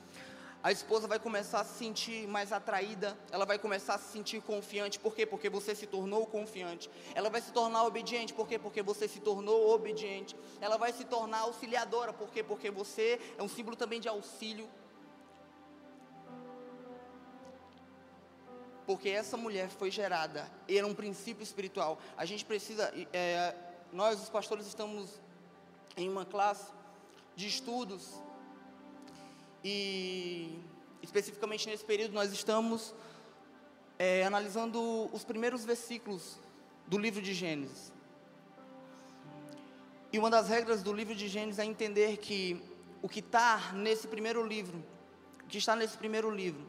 a 0.63 0.71
esposa 0.71 1.07
vai 1.09 1.19
começar 1.19 1.59
a 1.59 1.63
se 1.65 1.77
sentir 1.77 2.25
mais 2.25 2.53
atraída, 2.53 3.17
ela 3.29 3.45
vai 3.45 3.59
começar 3.59 3.95
a 3.95 3.97
se 3.97 4.13
sentir 4.13 4.41
confiante. 4.41 4.97
Por 4.97 5.13
quê? 5.13 5.25
Porque 5.25 5.49
você 5.49 5.75
se 5.75 5.85
tornou 5.85 6.25
confiante. 6.25 6.89
Ela 7.13 7.29
vai 7.29 7.41
se 7.41 7.51
tornar 7.51 7.83
obediente. 7.83 8.33
Por 8.33 8.47
quê? 8.47 8.57
Porque 8.57 8.81
você 8.81 9.05
se 9.05 9.19
tornou 9.19 9.73
obediente. 9.73 10.37
Ela 10.61 10.77
vai 10.77 10.93
se 10.93 11.03
tornar 11.03 11.39
auxiliadora. 11.39 12.13
Por 12.13 12.29
quê? 12.31 12.41
Porque 12.41 12.71
você 12.71 13.19
é 13.37 13.43
um 13.43 13.49
símbolo 13.49 13.75
também 13.75 13.99
de 13.99 14.07
auxílio. 14.07 14.69
porque 18.85 19.07
essa 19.07 19.37
mulher 19.37 19.69
foi 19.69 19.89
gerada, 19.89 20.51
era 20.67 20.85
um 20.85 20.93
princípio 20.93 21.41
espiritual. 21.41 21.97
A 22.17 22.25
gente 22.25 22.43
precisa, 22.43 22.93
é, 23.13 23.55
nós 23.93 24.21
os 24.21 24.29
pastores 24.29 24.67
estamos 24.67 25.21
em 25.95 26.09
uma 26.09 26.25
classe 26.25 26.69
de 27.33 27.47
estudos 27.47 28.21
e 29.63 30.59
especificamente 31.01 31.67
nesse 31.67 31.85
período 31.85 32.13
nós 32.13 32.31
estamos 32.31 32.93
é, 33.97 34.25
analisando 34.25 35.09
os 35.13 35.23
primeiros 35.23 35.63
versículos 35.63 36.39
do 36.87 36.97
livro 36.97 37.21
de 37.21 37.33
Gênesis. 37.33 37.91
E 40.11 40.19
uma 40.19 40.29
das 40.29 40.49
regras 40.49 40.83
do 40.83 40.93
livro 40.93 41.15
de 41.15 41.27
Gênesis 41.27 41.59
é 41.59 41.65
entender 41.65 42.17
que 42.17 42.61
o 43.01 43.09
que 43.09 43.19
está 43.19 43.71
nesse 43.73 44.07
primeiro 44.07 44.45
livro, 44.45 44.83
o 45.43 45.47
que 45.47 45.57
está 45.57 45.75
nesse 45.75 45.97
primeiro 45.97 46.29
livro, 46.29 46.65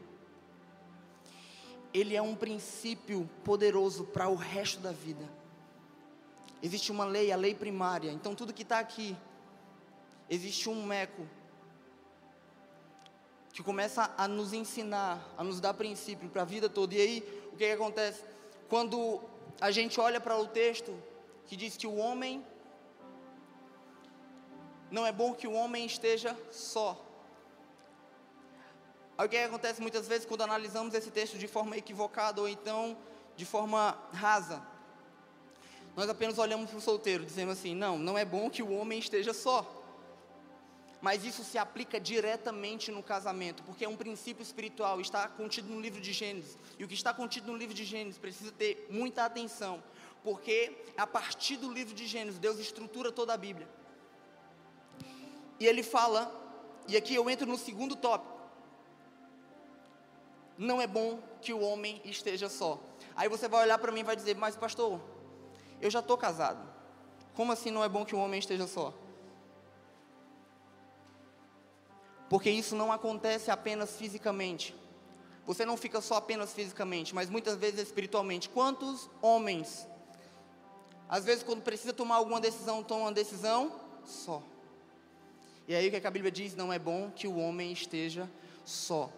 ele 1.93 2.15
é 2.15 2.21
um 2.21 2.35
princípio 2.35 3.29
poderoso 3.43 4.03
para 4.05 4.27
o 4.27 4.35
resto 4.35 4.79
da 4.81 4.91
vida. 4.91 5.29
Existe 6.61 6.91
uma 6.91 7.05
lei, 7.05 7.31
a 7.31 7.35
lei 7.35 7.53
primária. 7.53 8.11
Então 8.11 8.33
tudo 8.33 8.53
que 8.53 8.63
está 8.63 8.79
aqui, 8.79 9.15
existe 10.29 10.67
um 10.67 10.85
meco 10.85 11.27
que 13.55 13.63
começa 13.63 14.13
a 14.17 14.27
nos 14.27 14.51
ensinar, 14.51 15.17
a 15.37 15.41
nos 15.41 15.61
dar 15.61 15.73
princípio 15.73 16.27
para 16.27 16.41
a 16.41 16.45
vida 16.45 16.67
toda. 16.67 16.93
E 16.93 16.99
aí, 16.99 17.49
o 17.53 17.55
que, 17.55 17.65
que 17.65 17.71
acontece? 17.71 18.21
Quando 18.67 19.21
a 19.61 19.71
gente 19.71 19.97
olha 19.97 20.19
para 20.19 20.37
o 20.37 20.45
texto 20.45 20.93
que 21.47 21.55
diz 21.55 21.77
que 21.77 21.87
o 21.87 21.95
homem 21.95 22.45
não 24.91 25.05
é 25.05 25.11
bom 25.13 25.33
que 25.33 25.47
o 25.47 25.53
homem 25.53 25.85
esteja 25.85 26.37
só. 26.51 27.01
Aí 29.17 29.25
o 29.25 29.29
que 29.29 29.37
acontece 29.37 29.81
muitas 29.81 30.05
vezes 30.05 30.25
quando 30.25 30.41
analisamos 30.41 30.93
esse 30.93 31.09
texto 31.09 31.37
de 31.37 31.47
forma 31.47 31.77
equivocada 31.77 32.41
ou 32.41 32.49
então 32.49 32.97
de 33.37 33.45
forma 33.45 33.97
rasa? 34.11 34.61
Nós 35.95 36.09
apenas 36.09 36.37
olhamos 36.37 36.69
para 36.69 36.77
o 36.77 36.81
solteiro, 36.81 37.23
dizemos 37.23 37.57
assim: 37.57 37.73
não, 37.73 37.97
não 37.97 38.17
é 38.17 38.25
bom 38.25 38.49
que 38.49 38.61
o 38.61 38.73
homem 38.73 38.99
esteja 38.99 39.33
só. 39.33 39.84
Mas 41.01 41.23
isso 41.23 41.43
se 41.43 41.57
aplica 41.57 41.99
diretamente 41.99 42.91
no 42.91 43.03
casamento, 43.03 43.63
porque 43.63 43.85
é 43.85 43.89
um 43.89 43.95
princípio 43.95 44.41
espiritual, 44.41 44.99
está 44.99 45.27
contido 45.27 45.69
no 45.69 45.79
livro 45.79 46.01
de 46.01 46.13
Gênesis. 46.13 46.57
E 46.79 46.83
o 46.83 46.87
que 46.87 46.93
está 46.93 47.13
contido 47.13 47.51
no 47.51 47.57
livro 47.57 47.73
de 47.73 47.83
Gênesis 47.83 48.17
precisa 48.17 48.51
ter 48.51 48.87
muita 48.89 49.25
atenção, 49.25 49.83
porque 50.23 50.75
a 50.97 51.05
partir 51.05 51.57
do 51.57 51.71
livro 51.71 51.93
de 51.93 52.07
Gênesis, 52.07 52.39
Deus 52.39 52.59
estrutura 52.59 53.11
toda 53.11 53.33
a 53.33 53.37
Bíblia. 53.37 53.67
E 55.59 55.67
ele 55.67 55.83
fala, 55.83 56.31
e 56.87 56.97
aqui 56.97 57.13
eu 57.13 57.29
entro 57.29 57.45
no 57.45 57.57
segundo 57.57 57.95
tópico 57.95 58.35
não 60.57 60.81
é 60.81 60.87
bom 60.87 61.19
que 61.41 61.53
o 61.53 61.59
homem 61.59 62.01
esteja 62.05 62.49
só. 62.49 62.79
Aí 63.15 63.27
você 63.27 63.47
vai 63.47 63.63
olhar 63.63 63.77
para 63.77 63.91
mim 63.91 64.01
e 64.01 64.03
vai 64.03 64.15
dizer, 64.15 64.35
mas 64.35 64.55
pastor, 64.55 64.99
eu 65.81 65.89
já 65.89 65.99
estou 65.99 66.17
casado. 66.17 66.65
Como 67.33 67.51
assim 67.51 67.71
não 67.71 67.83
é 67.83 67.89
bom 67.89 68.05
que 68.05 68.15
o 68.15 68.19
homem 68.19 68.39
esteja 68.39 68.67
só? 68.67 68.93
Porque 72.29 72.49
isso 72.49 72.75
não 72.75 72.91
acontece 72.91 73.51
apenas 73.51 73.95
fisicamente. 73.95 74.75
Você 75.45 75.63
não 75.65 75.77
fica 75.77 76.01
só 76.01 76.15
apenas 76.15 76.53
fisicamente, 76.53 77.13
mas 77.13 77.29
muitas 77.29 77.55
vezes 77.55 77.79
espiritualmente. 77.79 78.49
Quantos 78.49 79.09
homens, 79.21 79.87
às 81.07 81.23
vezes 81.23 81.43
quando 81.43 81.61
precisa 81.61 81.93
tomar 81.93 82.15
alguma 82.15 82.41
decisão, 82.41 82.83
tomam 82.83 83.05
uma 83.05 83.11
decisão 83.11 83.71
só. 84.03 84.41
E 85.67 85.75
aí 85.75 85.87
o 85.87 85.91
que 85.91 86.07
a 86.07 86.11
Bíblia 86.11 86.31
diz? 86.31 86.55
Não 86.55 86.73
é 86.73 86.79
bom 86.79 87.11
que 87.11 87.27
o 87.27 87.37
homem 87.37 87.71
esteja 87.71 88.29
só. 88.63 89.11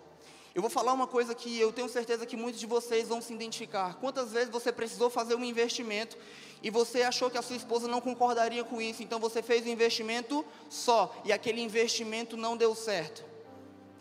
Eu 0.53 0.61
vou 0.61 0.71
falar 0.71 0.91
uma 0.91 1.05
coisa 1.07 1.35
que 1.35 1.59
eu 1.59 1.71
tenho 1.71 1.87
certeza 1.87 2.25
que 2.25 2.35
muitos 2.35 2.59
de 2.59 2.65
vocês 2.65 3.07
vão 3.07 3.21
se 3.21 3.33
identificar. 3.33 3.95
Quantas 3.95 4.31
vezes 4.31 4.49
você 4.49 4.71
precisou 4.71 5.09
fazer 5.09 5.35
um 5.35 5.43
investimento 5.43 6.17
e 6.61 6.69
você 6.69 7.03
achou 7.03 7.29
que 7.29 7.37
a 7.37 7.41
sua 7.41 7.55
esposa 7.55 7.87
não 7.87 8.01
concordaria 8.01 8.63
com 8.63 8.81
isso, 8.81 9.03
então 9.03 9.19
você 9.19 9.41
fez 9.41 9.65
o 9.65 9.69
um 9.69 9.71
investimento 9.71 10.45
só 10.69 11.15
e 11.23 11.31
aquele 11.31 11.61
investimento 11.61 12.35
não 12.35 12.57
deu 12.57 12.73
certo? 12.73 13.23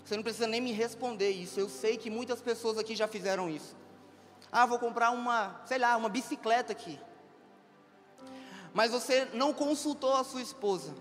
Você 0.04 0.16
não 0.16 0.22
precisa 0.22 0.46
nem 0.46 0.60
me 0.60 0.72
responder 0.72 1.30
isso. 1.30 1.58
Eu 1.58 1.68
sei 1.68 1.96
que 1.96 2.08
muitas 2.08 2.40
pessoas 2.40 2.78
aqui 2.78 2.94
já 2.94 3.08
fizeram 3.08 3.50
isso. 3.50 3.74
Ah, 4.52 4.64
vou 4.64 4.78
comprar 4.78 5.10
uma, 5.10 5.60
sei 5.66 5.78
lá, 5.78 5.96
uma 5.96 6.08
bicicleta 6.08 6.72
aqui. 6.72 6.98
mas 8.72 8.90
você 8.90 9.26
não 9.32 9.52
consultou 9.52 10.14
a 10.14 10.22
sua 10.22 10.40
esposa. 10.40 10.94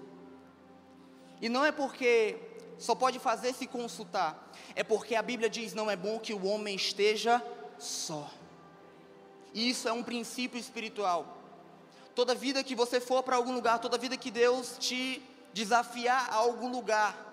E 1.42 1.50
não 1.50 1.64
é 1.64 1.72
porque 1.72 2.38
só 2.78 2.96
pode 2.96 3.20
fazer 3.20 3.54
se 3.54 3.68
consultar, 3.68 4.52
é 4.76 4.84
porque 4.84 5.16
a 5.16 5.22
Bíblia 5.22 5.50
diz: 5.50 5.74
não 5.74 5.90
é 5.90 5.96
bom 5.96 6.20
que 6.20 6.34
o 6.34 6.46
homem 6.46 6.76
esteja 6.76 7.44
só. 7.78 8.30
E 9.54 9.70
isso 9.70 9.88
é 9.88 9.94
um 9.94 10.04
princípio 10.04 10.60
espiritual. 10.60 11.38
Toda 12.16 12.34
vida 12.34 12.64
que 12.64 12.74
você 12.74 13.00
for 13.00 13.22
para 13.22 13.36
algum 13.36 13.54
lugar, 13.54 13.80
toda 13.80 13.98
vida 13.98 14.16
que 14.16 14.32
Deus 14.32 14.78
te 14.80 15.22
desafiar 15.54 16.30
a 16.30 16.36
algum 16.36 16.72
lugar, 16.72 17.24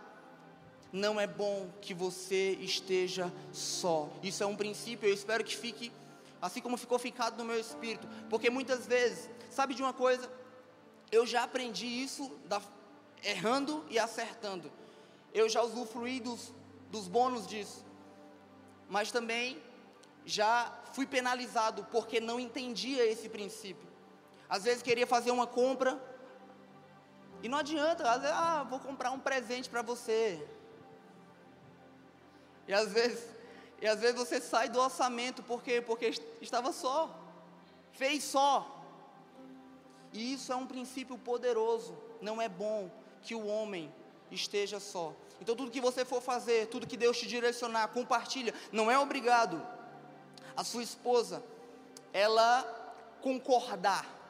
não 0.93 1.19
é 1.19 1.27
bom 1.27 1.71
que 1.81 1.95
você 1.95 2.53
esteja 2.61 3.33
só. 3.53 4.11
Isso 4.23 4.43
é 4.43 4.47
um 4.47 4.57
princípio, 4.57 5.09
eu 5.09 5.15
espero 5.15 5.43
que 5.43 5.57
fique 5.57 5.91
assim 6.43 6.61
como 6.61 6.77
ficou 6.77 6.99
ficado 6.99 7.39
no 7.39 7.45
meu 7.45 7.59
espírito, 7.59 8.09
porque 8.29 8.51
muitas 8.51 8.85
vezes, 8.85 9.31
sabe 9.49 9.75
de 9.75 9.83
uma 9.83 9.93
coisa? 9.93 10.29
Eu 11.12 11.25
já 11.25 11.45
aprendi 11.45 11.87
isso 11.87 12.33
da, 12.47 12.61
errando 13.23 13.85
e 13.89 13.97
acertando. 13.97 14.71
Eu 15.33 15.49
já 15.49 15.62
usufruí 15.62 16.19
dos, 16.19 16.53
dos 16.91 17.07
bônus 17.07 17.47
disso, 17.47 17.85
mas 18.89 19.12
também 19.12 19.62
já 20.27 20.77
fui 20.93 21.07
penalizado 21.07 21.87
porque 21.93 22.19
não 22.19 22.41
entendia 22.41 23.07
esse 23.07 23.29
princípio. 23.29 23.91
Às 24.54 24.64
vezes 24.64 24.82
queria 24.82 25.06
fazer 25.06 25.30
uma 25.30 25.47
compra 25.47 25.99
e 27.42 27.49
não 27.49 27.56
adianta, 27.56 28.02
às 28.09 28.21
vezes, 28.21 28.37
ah, 28.37 28.66
vou 28.68 28.78
comprar 28.78 29.11
um 29.11 29.18
presente 29.18 29.71
para 29.71 29.80
você. 29.80 30.47
E 32.68 32.75
às 32.75 32.92
vezes, 32.92 33.25
e 33.80 33.87
às 33.88 33.99
vezes 33.99 34.14
você 34.14 34.42
sai 34.42 34.68
do 34.68 34.78
orçamento 34.78 35.42
porque 35.42 35.80
porque 35.80 36.12
estava 36.42 36.71
só, 36.71 36.99
fez 37.92 38.25
só. 38.25 38.52
E 40.12 40.35
isso 40.35 40.52
é 40.52 40.56
um 40.56 40.66
princípio 40.66 41.16
poderoso. 41.16 41.97
Não 42.21 42.37
é 42.40 42.47
bom 42.47 42.90
que 43.23 43.35
o 43.35 43.47
homem 43.47 43.90
esteja 44.30 44.78
só. 44.78 45.14
Então 45.40 45.56
tudo 45.56 45.71
que 45.71 45.80
você 45.80 46.04
for 46.04 46.21
fazer, 46.21 46.66
tudo 46.66 46.87
que 46.87 46.99
Deus 46.99 47.18
te 47.18 47.26
direcionar, 47.26 47.88
compartilha. 47.88 48.52
Não 48.71 48.90
é 48.90 48.99
obrigado 48.99 49.66
a 50.54 50.62
sua 50.62 50.82
esposa 50.82 51.42
ela 52.12 52.62
concordar. 53.23 54.21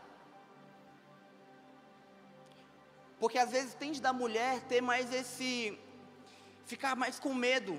Porque 3.23 3.39
às 3.45 3.51
vezes 3.57 3.73
tende 3.83 4.01
da 4.07 4.13
mulher 4.13 4.61
ter 4.73 4.83
mais 4.91 5.07
esse 5.21 5.79
ficar 6.73 6.95
mais 7.03 7.17
com 7.25 7.33
medo 7.49 7.75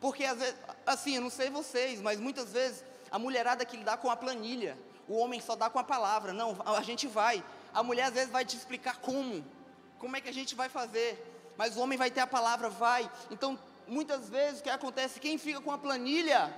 porque 0.00 0.24
às 0.24 0.38
vezes, 0.38 0.56
assim, 0.86 1.16
eu 1.16 1.22
não 1.22 1.30
sei 1.30 1.50
vocês, 1.50 2.00
mas 2.00 2.20
muitas 2.20 2.52
vezes 2.52 2.84
a 3.10 3.18
mulherada 3.18 3.64
que 3.64 3.76
dá 3.78 3.96
com 3.96 4.10
a 4.10 4.16
planilha, 4.16 4.78
o 5.08 5.16
homem 5.16 5.40
só 5.40 5.56
dá 5.56 5.68
com 5.68 5.78
a 5.78 5.84
palavra. 5.84 6.32
Não, 6.32 6.56
a 6.64 6.82
gente 6.82 7.06
vai. 7.06 7.44
A 7.72 7.82
mulher 7.82 8.04
às 8.04 8.14
vezes 8.14 8.30
vai 8.30 8.44
te 8.44 8.56
explicar 8.56 8.98
como, 8.98 9.44
como 9.98 10.16
é 10.16 10.20
que 10.20 10.28
a 10.28 10.32
gente 10.32 10.54
vai 10.54 10.68
fazer. 10.68 11.52
Mas 11.56 11.76
o 11.76 11.80
homem 11.80 11.98
vai 11.98 12.10
ter 12.10 12.20
a 12.20 12.26
palavra, 12.26 12.68
vai. 12.68 13.10
Então, 13.30 13.58
muitas 13.88 14.28
vezes 14.28 14.60
o 14.60 14.62
que 14.62 14.70
acontece, 14.70 15.18
quem 15.18 15.36
fica 15.36 15.60
com 15.60 15.72
a 15.72 15.78
planilha 15.78 16.54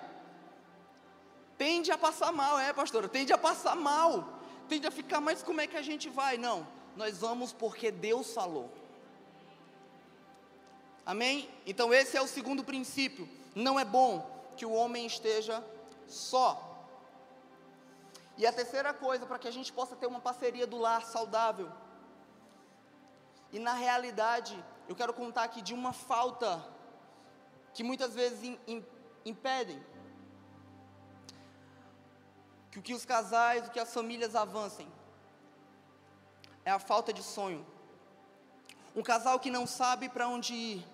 tende 1.56 1.90
a 1.90 1.96
passar 1.96 2.32
mal, 2.32 2.58
é, 2.58 2.72
pastora? 2.72 3.08
Tende 3.08 3.32
a 3.32 3.38
passar 3.38 3.74
mal. 3.74 4.38
Tende 4.68 4.86
a 4.86 4.90
ficar, 4.90 5.20
mas 5.20 5.42
como 5.42 5.60
é 5.60 5.66
que 5.66 5.76
a 5.76 5.82
gente 5.82 6.10
vai? 6.10 6.36
Não, 6.36 6.66
nós 7.00 7.18
vamos 7.18 7.50
porque 7.52 7.90
Deus 7.90 8.32
falou. 8.38 8.68
Amém? 11.12 11.48
Então, 11.66 11.92
esse 12.00 12.14
é 12.16 12.22
o 12.22 12.32
segundo 12.36 12.62
princípio. 12.62 13.26
Não 13.54 13.80
é 13.80 13.84
bom 13.84 14.12
que 14.56 14.66
o 14.66 14.72
homem 14.72 15.06
esteja 15.06 15.64
só. 16.06 16.50
E 18.36 18.46
a 18.46 18.52
terceira 18.52 18.92
coisa, 18.92 19.24
para 19.24 19.38
que 19.38 19.48
a 19.48 19.50
gente 19.50 19.72
possa 19.72 19.96
ter 19.96 20.06
uma 20.06 20.20
parceria 20.20 20.66
do 20.66 20.76
lar 20.76 21.02
saudável. 21.04 21.70
E 23.50 23.58
na 23.58 23.72
realidade, 23.72 24.54
eu 24.86 24.94
quero 24.94 25.14
contar 25.14 25.44
aqui 25.44 25.62
de 25.62 25.72
uma 25.72 25.94
falta 25.94 26.62
que 27.72 27.82
muitas 27.82 28.14
vezes 28.14 28.58
impedem 29.24 29.82
que, 32.70 32.82
que 32.82 32.94
os 32.94 33.04
casais, 33.04 33.68
que 33.70 33.80
as 33.80 33.92
famílias 33.92 34.34
avancem. 34.36 34.86
É 36.64 36.70
a 36.70 36.78
falta 36.78 37.12
de 37.12 37.22
sonho. 37.22 37.66
Um 38.94 39.02
casal 39.02 39.38
que 39.38 39.50
não 39.50 39.66
sabe 39.66 40.08
para 40.08 40.28
onde 40.28 40.52
ir 40.52 40.86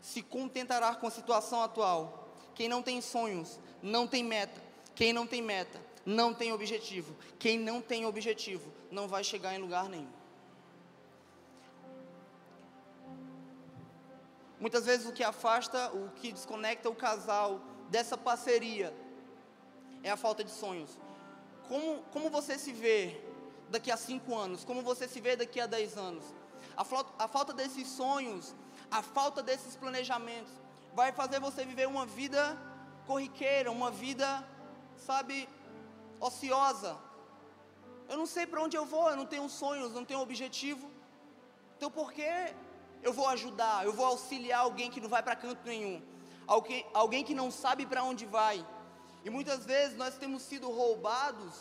se 0.00 0.20
contentará 0.22 0.94
com 0.94 1.06
a 1.06 1.10
situação 1.10 1.62
atual. 1.62 2.28
Quem 2.54 2.68
não 2.68 2.82
tem 2.82 3.00
sonhos, 3.00 3.58
não 3.82 4.06
tem 4.06 4.22
meta. 4.24 4.60
Quem 4.94 5.12
não 5.12 5.26
tem 5.26 5.40
meta, 5.40 5.80
não 6.04 6.34
tem 6.34 6.52
objetivo. 6.52 7.16
Quem 7.38 7.58
não 7.58 7.80
tem 7.80 8.04
objetivo, 8.04 8.70
não 8.90 9.08
vai 9.08 9.24
chegar 9.24 9.54
em 9.54 9.58
lugar 9.58 9.88
nenhum. 9.88 10.10
Muitas 14.60 14.86
vezes 14.86 15.06
o 15.06 15.12
que 15.12 15.24
afasta, 15.24 15.90
o 15.92 16.10
que 16.10 16.30
desconecta 16.30 16.88
o 16.88 16.94
casal 16.94 17.60
dessa 17.88 18.16
parceria 18.16 18.94
é 20.02 20.10
a 20.10 20.16
falta 20.16 20.44
de 20.44 20.50
sonhos. 20.50 20.96
Como, 21.72 22.02
como 22.14 22.28
você 22.28 22.58
se 22.58 22.70
vê 22.70 23.18
daqui 23.70 23.90
a 23.90 23.96
cinco 23.96 24.36
anos? 24.36 24.62
Como 24.62 24.82
você 24.82 25.08
se 25.08 25.20
vê 25.26 25.34
daqui 25.42 25.58
a 25.58 25.66
dez 25.66 25.96
anos? 25.96 26.24
A, 26.76 26.84
a 27.24 27.28
falta 27.28 27.52
desses 27.54 27.88
sonhos 27.88 28.54
a 28.90 29.00
falta 29.00 29.42
desses 29.42 29.74
planejamentos 29.74 30.52
vai 30.94 31.12
fazer 31.12 31.40
você 31.40 31.64
viver 31.64 31.88
uma 31.88 32.04
vida 32.04 32.58
corriqueira, 33.06 33.72
uma 33.72 33.90
vida, 33.90 34.46
sabe, 34.98 35.48
ociosa. 36.20 36.98
Eu 38.06 38.18
não 38.18 38.26
sei 38.26 38.46
para 38.46 38.62
onde 38.62 38.76
eu 38.76 38.84
vou, 38.84 39.08
eu 39.08 39.16
não 39.16 39.24
tenho 39.24 39.48
sonhos, 39.48 39.94
não 39.94 40.04
tenho 40.04 40.20
objetivo. 40.20 40.90
Então 41.78 41.90
por 41.90 42.12
que 42.12 42.30
eu 43.02 43.14
vou 43.14 43.26
ajudar, 43.28 43.86
eu 43.86 43.94
vou 43.94 44.04
auxiliar 44.04 44.60
alguém 44.60 44.90
que 44.90 45.00
não 45.00 45.08
vai 45.08 45.22
para 45.22 45.34
canto 45.34 45.66
nenhum? 45.66 46.02
Alguém, 46.46 46.84
alguém 46.92 47.24
que 47.24 47.34
não 47.34 47.50
sabe 47.50 47.86
para 47.86 48.04
onde 48.04 48.26
vai. 48.26 48.62
E 49.24 49.30
muitas 49.30 49.64
vezes 49.64 49.96
nós 49.96 50.16
temos 50.16 50.42
sido 50.42 50.70
roubados 50.70 51.54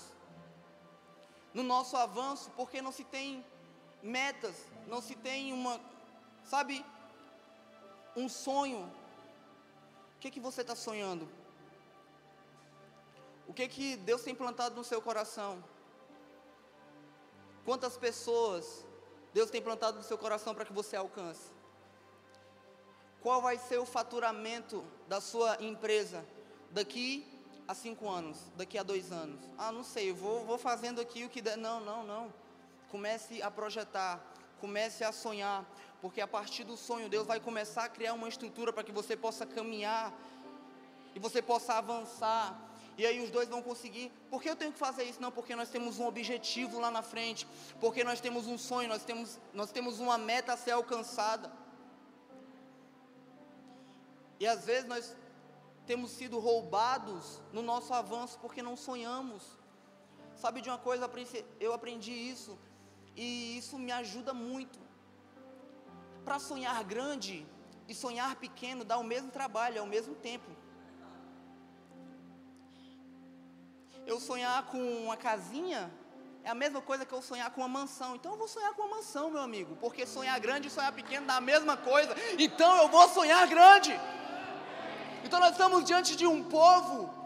no 1.54 1.64
nosso 1.64 1.96
avanço 1.96 2.50
porque 2.56 2.82
não 2.82 2.92
se 2.92 3.04
tem 3.04 3.46
metas, 4.02 4.56
não 4.88 5.02
se 5.02 5.16
tem 5.16 5.54
uma, 5.54 5.80
sabe, 6.44 6.84
um 8.16 8.28
sonho. 8.28 8.92
O 10.16 10.20
que, 10.20 10.32
que 10.32 10.40
você 10.40 10.62
está 10.62 10.76
sonhando? 10.76 11.30
O 13.48 13.54
que, 13.54 13.68
que 13.68 13.96
Deus 13.98 14.24
tem 14.24 14.34
plantado 14.34 14.76
no 14.76 14.84
seu 14.84 15.02
coração? 15.02 15.64
Quantas 17.64 17.96
pessoas 17.98 18.86
Deus 19.34 19.52
tem 19.52 19.62
plantado 19.62 19.98
no 19.98 20.04
seu 20.04 20.18
coração 20.18 20.56
para 20.56 20.66
que 20.66 20.74
você 20.74 20.96
alcance? 20.96 21.52
Qual 23.22 23.40
vai 23.42 23.58
ser 23.58 23.78
o 23.78 23.86
faturamento 23.86 24.84
da 25.08 25.22
sua 25.22 25.62
empresa 25.62 26.26
daqui 26.72 27.31
a 27.72 27.74
cinco 27.74 28.10
anos, 28.10 28.38
daqui 28.58 28.78
a 28.78 28.84
dois 28.84 29.12
anos? 29.12 29.40
Ah, 29.58 29.72
não 29.72 29.84
sei, 29.84 30.12
vou, 30.12 30.46
vou 30.46 30.58
fazendo 30.58 31.00
aqui 31.00 31.24
o 31.24 31.30
que 31.30 31.42
der. 31.42 31.58
Não, 31.58 31.80
não, 31.80 32.04
não. 32.04 32.34
Comece 32.90 33.42
a 33.42 33.50
projetar, 33.50 34.20
comece 34.60 35.04
a 35.04 35.12
sonhar, 35.12 35.66
porque 36.02 36.20
a 36.20 36.28
partir 36.28 36.66
do 36.66 36.76
sonho, 36.76 37.08
Deus 37.08 37.26
vai 37.26 37.40
começar 37.40 37.86
a 37.86 37.90
criar 37.90 38.14
uma 38.14 38.28
estrutura 38.28 38.74
para 38.74 38.84
que 38.84 38.92
você 38.92 39.16
possa 39.16 39.46
caminhar 39.46 40.14
e 41.16 41.20
você 41.20 41.42
possa 41.42 41.76
avançar. 41.76 42.60
E 42.98 43.06
aí 43.06 43.24
os 43.24 43.32
dois 43.32 43.48
vão 43.48 43.64
conseguir. 43.64 44.12
Por 44.30 44.42
que 44.42 44.50
eu 44.50 44.56
tenho 44.56 44.74
que 44.74 44.78
fazer 44.78 45.06
isso? 45.06 45.22
Não, 45.22 45.32
porque 45.32 45.56
nós 45.56 45.70
temos 45.70 45.98
um 45.98 46.06
objetivo 46.06 46.78
lá 46.80 46.92
na 46.92 47.02
frente, 47.02 47.48
porque 47.80 48.04
nós 48.04 48.20
temos 48.20 48.48
um 48.48 48.58
sonho, 48.58 48.90
nós 48.90 49.04
temos, 49.04 49.40
nós 49.54 49.72
temos 49.72 50.00
uma 50.00 50.18
meta 50.18 50.54
a 50.54 50.58
ser 50.58 50.72
alcançada. 50.72 51.50
E 54.42 54.46
às 54.46 54.66
vezes 54.66 54.86
nós 54.90 55.16
temos 55.92 56.12
sido 56.12 56.40
roubados 56.40 57.42
no 57.52 57.62
nosso 57.62 57.94
avanço 57.94 58.40
porque 58.40 58.62
não 58.68 58.78
sonhamos. 58.78 59.44
Sabe 60.38 60.62
de 60.62 60.70
uma 60.70 60.78
coisa, 60.78 61.12
eu 61.60 61.74
aprendi 61.74 62.14
isso, 62.14 62.58
e 63.14 63.58
isso 63.58 63.78
me 63.78 63.92
ajuda 63.92 64.34
muito. 64.34 64.80
Para 66.24 66.40
sonhar 66.40 66.82
grande 66.86 67.46
e 67.90 67.94
sonhar 67.94 68.38
pequeno 68.38 68.86
dá 68.86 68.98
o 68.98 69.04
mesmo 69.04 69.32
trabalho, 69.32 69.80
é 69.80 69.82
o 69.82 69.86
mesmo 69.96 70.16
tempo. 70.16 70.50
Eu 74.06 74.18
sonhar 74.18 74.68
com 74.68 74.82
uma 75.04 75.18
casinha 75.18 75.92
é 76.46 76.50
a 76.50 76.56
mesma 76.56 76.82
coisa 76.82 77.06
que 77.06 77.14
eu 77.14 77.22
sonhar 77.22 77.52
com 77.52 77.60
uma 77.60 77.68
mansão. 77.80 78.16
Então 78.16 78.32
eu 78.32 78.38
vou 78.38 78.48
sonhar 78.48 78.74
com 78.76 78.84
uma 78.84 78.96
mansão, 78.96 79.30
meu 79.30 79.42
amigo, 79.42 79.76
porque 79.76 80.06
sonhar 80.06 80.40
grande 80.40 80.70
e 80.70 80.72
sonhar 80.72 80.94
pequeno 80.94 81.28
dá 81.28 81.36
a 81.36 81.42
mesma 81.42 81.76
coisa. 81.76 82.16
Então 82.40 82.78
eu 82.82 82.88
vou 82.88 83.10
sonhar 83.10 83.46
grande. 83.46 83.92
Então 85.24 85.40
nós 85.40 85.52
estamos 85.52 85.84
diante 85.84 86.16
de 86.16 86.26
um 86.26 86.44
povo 86.44 87.22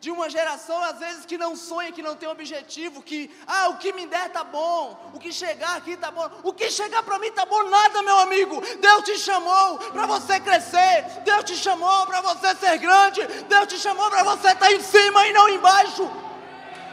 de 0.00 0.10
uma 0.10 0.30
geração 0.30 0.82
às 0.82 0.98
vezes 0.98 1.26
que 1.26 1.36
não 1.36 1.54
sonha, 1.54 1.92
que 1.92 2.02
não 2.02 2.16
tem 2.16 2.28
objetivo, 2.28 3.02
que 3.02 3.30
ah, 3.46 3.68
o 3.68 3.76
que 3.76 3.92
me 3.92 4.06
der 4.06 4.30
tá 4.30 4.42
bom, 4.42 4.98
o 5.12 5.18
que 5.18 5.30
chegar 5.30 5.76
aqui 5.76 5.94
tá 5.94 6.10
bom, 6.10 6.28
o 6.42 6.54
que 6.54 6.70
chegar 6.70 7.02
para 7.02 7.18
mim 7.18 7.30
tá 7.32 7.44
bom 7.44 7.62
nada, 7.64 8.02
meu 8.02 8.18
amigo. 8.18 8.60
Deus 8.80 9.04
te 9.04 9.18
chamou 9.18 9.78
para 9.78 10.06
você 10.06 10.40
crescer, 10.40 11.04
Deus 11.22 11.44
te 11.44 11.56
chamou 11.56 12.06
para 12.06 12.22
você 12.22 12.54
ser 12.56 12.78
grande, 12.78 13.26
Deus 13.46 13.66
te 13.66 13.78
chamou 13.78 14.08
para 14.10 14.24
você 14.24 14.48
estar 14.48 14.66
tá 14.66 14.72
em 14.72 14.80
cima 14.80 15.26
e 15.26 15.32
não 15.34 15.48
embaixo. 15.50 16.10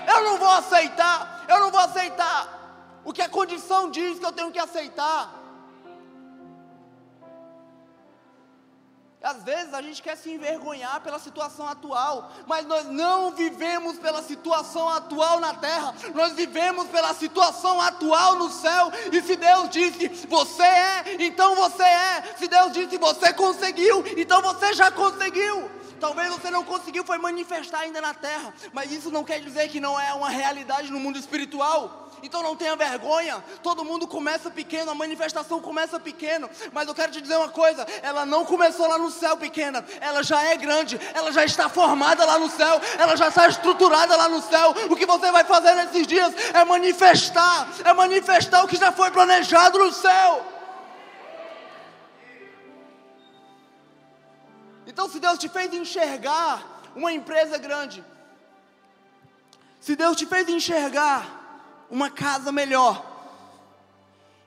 Eu 0.08 0.24
não 0.24 0.38
vou 0.38 0.52
aceitar, 0.52 1.46
eu 1.48 1.60
não 1.62 1.72
vou 1.72 1.80
aceitar 1.80 2.58
o 3.06 3.14
que 3.14 3.22
a 3.22 3.30
condição 3.30 3.90
diz 3.90 4.20
que 4.20 4.26
eu 4.26 4.34
tenho 4.34 4.52
que 4.52 4.60
aceitar. 4.60 5.47
Às 9.22 9.42
vezes 9.44 9.74
a 9.74 9.82
gente 9.82 10.02
quer 10.02 10.16
se 10.16 10.32
envergonhar 10.32 11.02
pela 11.02 11.18
situação 11.18 11.68
atual, 11.68 12.32
mas 12.46 12.68
nós 12.68 12.86
não 12.86 13.32
vivemos 13.32 13.98
pela 13.98 14.22
situação 14.22 14.88
atual 14.90 15.40
na 15.40 15.56
terra, 15.56 15.96
nós 16.14 16.34
vivemos 16.34 16.88
pela 16.88 17.14
situação 17.16 17.82
atual 17.82 18.36
no 18.36 18.52
céu. 18.52 18.92
E 19.12 19.20
se 19.22 19.36
Deus 19.36 19.70
disse 19.70 20.28
você 20.28 20.64
é, 20.64 21.16
então 21.20 21.56
você 21.56 21.84
é. 21.84 22.36
Se 22.38 22.48
Deus 22.48 22.72
disse 22.72 22.98
você 22.98 23.34
conseguiu, 23.34 24.04
então 24.16 24.40
você 24.42 24.74
já 24.74 24.92
conseguiu. 24.92 25.77
Talvez 26.00 26.30
você 26.30 26.50
não 26.50 26.64
conseguiu 26.64 27.04
foi 27.04 27.18
manifestar 27.18 27.80
ainda 27.80 28.02
na 28.02 28.14
terra, 28.14 28.54
mas 28.74 28.92
isso 28.92 29.12
não 29.12 29.24
quer 29.24 29.40
dizer 29.40 29.70
que 29.70 29.80
não 29.80 30.00
é 30.00 30.14
uma 30.14 30.30
realidade 30.30 30.92
no 30.92 31.00
mundo 31.00 31.18
espiritual. 31.18 32.08
Então 32.24 32.42
não 32.42 32.56
tenha 32.56 32.76
vergonha. 32.76 33.44
Todo 33.62 33.86
mundo 33.86 34.08
começa 34.08 34.50
pequeno, 34.50 34.92
a 34.92 34.96
manifestação 34.96 35.60
começa 35.60 36.00
pequeno. 36.00 36.50
Mas 36.74 36.88
eu 36.88 36.96
quero 36.96 37.12
te 37.12 37.22
dizer 37.22 37.38
uma 37.38 37.50
coisa: 37.50 37.86
ela 38.02 38.26
não 38.26 38.46
começou 38.46 38.88
lá 38.88 38.98
no 38.98 39.12
céu 39.12 39.38
pequena, 39.38 39.86
ela 40.00 40.24
já 40.24 40.42
é 40.44 40.58
grande, 40.58 41.00
ela 41.14 41.32
já 41.32 41.46
está 41.46 41.70
formada 41.70 42.26
lá 42.26 42.40
no 42.40 42.50
céu, 42.50 42.82
ela 42.98 43.16
já 43.16 43.28
está 43.28 43.48
estruturada 43.48 44.16
lá 44.16 44.28
no 44.30 44.42
céu. 44.42 44.74
O 44.90 44.96
que 44.96 45.06
você 45.06 45.32
vai 45.32 45.44
fazer 45.44 45.74
nesses 45.76 46.08
dias 46.08 46.34
é 46.54 46.64
manifestar, 46.66 47.68
é 47.84 47.94
manifestar 47.94 48.64
o 48.64 48.68
que 48.68 48.78
já 48.78 48.92
foi 48.92 49.12
planejado 49.12 49.78
no 49.78 49.92
céu. 49.92 50.57
Então, 54.98 55.08
se 55.08 55.20
Deus 55.20 55.38
te 55.38 55.48
fez 55.48 55.72
enxergar 55.72 56.82
uma 56.96 57.14
empresa 57.14 57.56
grande, 57.60 58.04
se 59.80 59.96
Deus 59.96 60.18
te 60.18 60.26
fez 60.26 60.50
enxergar 60.50 61.86
uma 61.88 62.10
casa 62.10 62.52
melhor. 62.52 63.06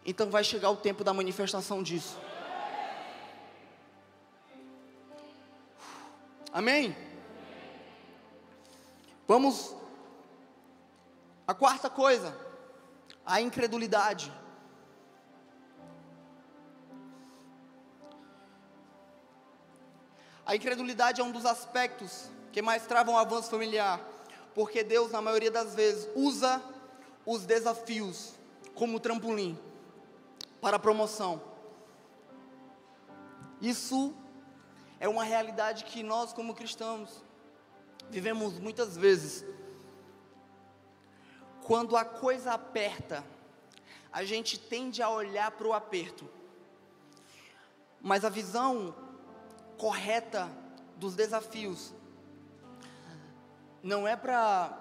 Então 0.05 0.29
vai 0.29 0.43
chegar 0.43 0.71
o 0.71 0.77
tempo 0.77 1.05
da 1.05 1.15
manifestação 1.15 1.85
disso. 1.85 2.19
Amém? 6.53 6.97
Vamos. 9.29 9.73
A 11.47 11.55
quarta 11.55 11.89
coisa, 11.89 12.37
a 13.25 13.41
incredulidade. 13.41 14.33
A 20.51 20.57
incredulidade 20.57 21.21
é 21.21 21.25
um 21.25 21.31
dos 21.31 21.47
aspectos 21.47 22.29
que 22.51 22.61
mais 22.61 22.85
travam 22.85 23.15
o 23.15 23.17
avanço 23.17 23.49
familiar, 23.49 24.01
porque 24.53 24.83
Deus, 24.83 25.13
na 25.13 25.23
maioria 25.23 25.49
das 25.49 25.77
vezes, 25.77 26.09
usa 26.13 26.61
os 27.25 27.47
desafios 27.47 28.35
como 28.75 28.99
trampolim 28.99 29.57
para 30.61 30.75
a 30.75 30.81
promoção. 30.81 31.41
Isso 33.63 34.13
é 34.99 35.09
uma 35.09 35.23
realidade 35.23 35.85
que 35.85 36.03
nós, 36.03 36.33
como 36.33 36.53
cristãos, 36.53 37.23
vivemos 38.11 38.59
muitas 38.59 38.97
vezes. 38.97 39.45
Quando 41.63 41.97
a 41.97 42.05
coisa 42.05 42.55
aperta, 42.55 43.25
a 44.13 44.25
gente 44.25 44.59
tende 44.59 45.01
a 45.01 45.09
olhar 45.09 45.53
para 45.53 45.69
o 45.69 45.73
aperto, 45.73 46.29
mas 48.01 48.25
a 48.25 48.29
visão 48.29 49.10
correta 49.81 50.51
dos 50.97 51.15
desafios 51.15 51.93
não 53.83 54.07
é 54.07 54.15
para 54.15 54.77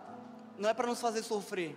não 0.57 0.67
é 0.69 0.73
para 0.73 0.87
nos 0.87 0.99
fazer 0.99 1.23
sofrer, 1.23 1.73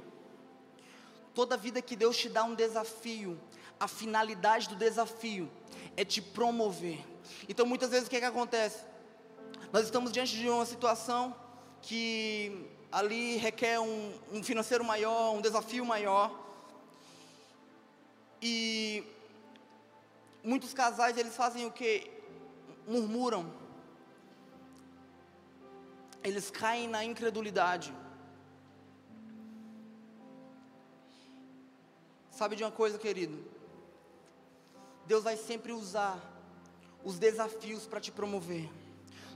Toda 1.34 1.56
vida 1.56 1.80
que 1.80 1.96
Deus 1.96 2.16
te 2.18 2.28
dá 2.28 2.44
um 2.44 2.54
desafio, 2.54 3.40
a 3.80 3.88
finalidade 3.88 4.68
do 4.68 4.76
desafio 4.76 5.50
é 5.96 6.04
te 6.04 6.20
promover. 6.20 7.02
Então 7.48 7.64
muitas 7.64 7.90
vezes 7.90 8.06
o 8.06 8.10
que, 8.10 8.16
é 8.16 8.20
que 8.20 8.26
acontece? 8.26 8.84
Nós 9.72 9.84
estamos 9.84 10.12
diante 10.12 10.36
de 10.36 10.46
uma 10.48 10.66
situação 10.66 11.34
que 11.80 12.68
ali 12.90 13.38
requer 13.38 13.80
um, 13.80 14.12
um 14.30 14.42
financeiro 14.42 14.84
maior, 14.84 15.34
um 15.34 15.40
desafio 15.40 15.86
maior. 15.86 16.38
E 18.42 19.02
muitos 20.44 20.74
casais 20.74 21.16
eles 21.16 21.34
fazem 21.34 21.64
o 21.64 21.72
que? 21.72 22.10
Murmuram. 22.86 23.52
Eles 26.22 26.50
caem 26.50 26.88
na 26.88 27.04
incredulidade. 27.04 27.94
Sabe 32.30 32.56
de 32.56 32.64
uma 32.64 32.72
coisa, 32.72 32.98
querido? 32.98 33.44
Deus 35.06 35.24
vai 35.24 35.36
sempre 35.36 35.72
usar 35.72 36.20
os 37.04 37.18
desafios 37.18 37.86
para 37.86 38.00
te 38.00 38.12
promover. 38.12 38.70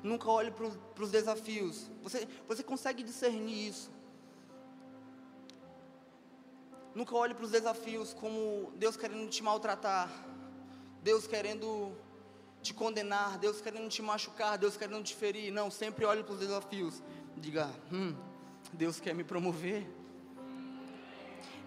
Nunca 0.03 0.31
olhe 0.31 0.51
para 0.51 1.03
os 1.03 1.11
desafios. 1.11 1.91
Você, 2.03 2.29
você 2.47 2.63
consegue 2.63 3.03
discernir 3.03 3.69
isso. 3.69 3.91
Nunca 6.95 7.15
olhe 7.15 7.35
para 7.35 7.45
os 7.45 7.51
desafios 7.51 8.15
como 8.15 8.73
Deus 8.77 8.97
querendo 8.97 9.29
te 9.29 9.43
maltratar, 9.43 10.11
Deus 11.03 11.27
querendo 11.27 11.93
te 12.66 12.74
condenar, 12.74 13.38
Deus 13.38 13.61
querendo 13.61 13.88
te 13.88 14.02
machucar, 14.02 14.59
Deus 14.59 14.76
querendo 14.76 15.02
te 15.02 15.14
ferir. 15.14 15.52
Não, 15.52 15.70
sempre 15.70 16.05
olhe 16.05 16.22
para 16.24 16.35
os 16.35 16.40
desafios. 16.40 17.02
Diga, 17.37 17.70
hum, 17.92 18.14
Deus 18.72 18.98
quer 18.98 19.14
me 19.14 19.22
promover. 19.22 19.87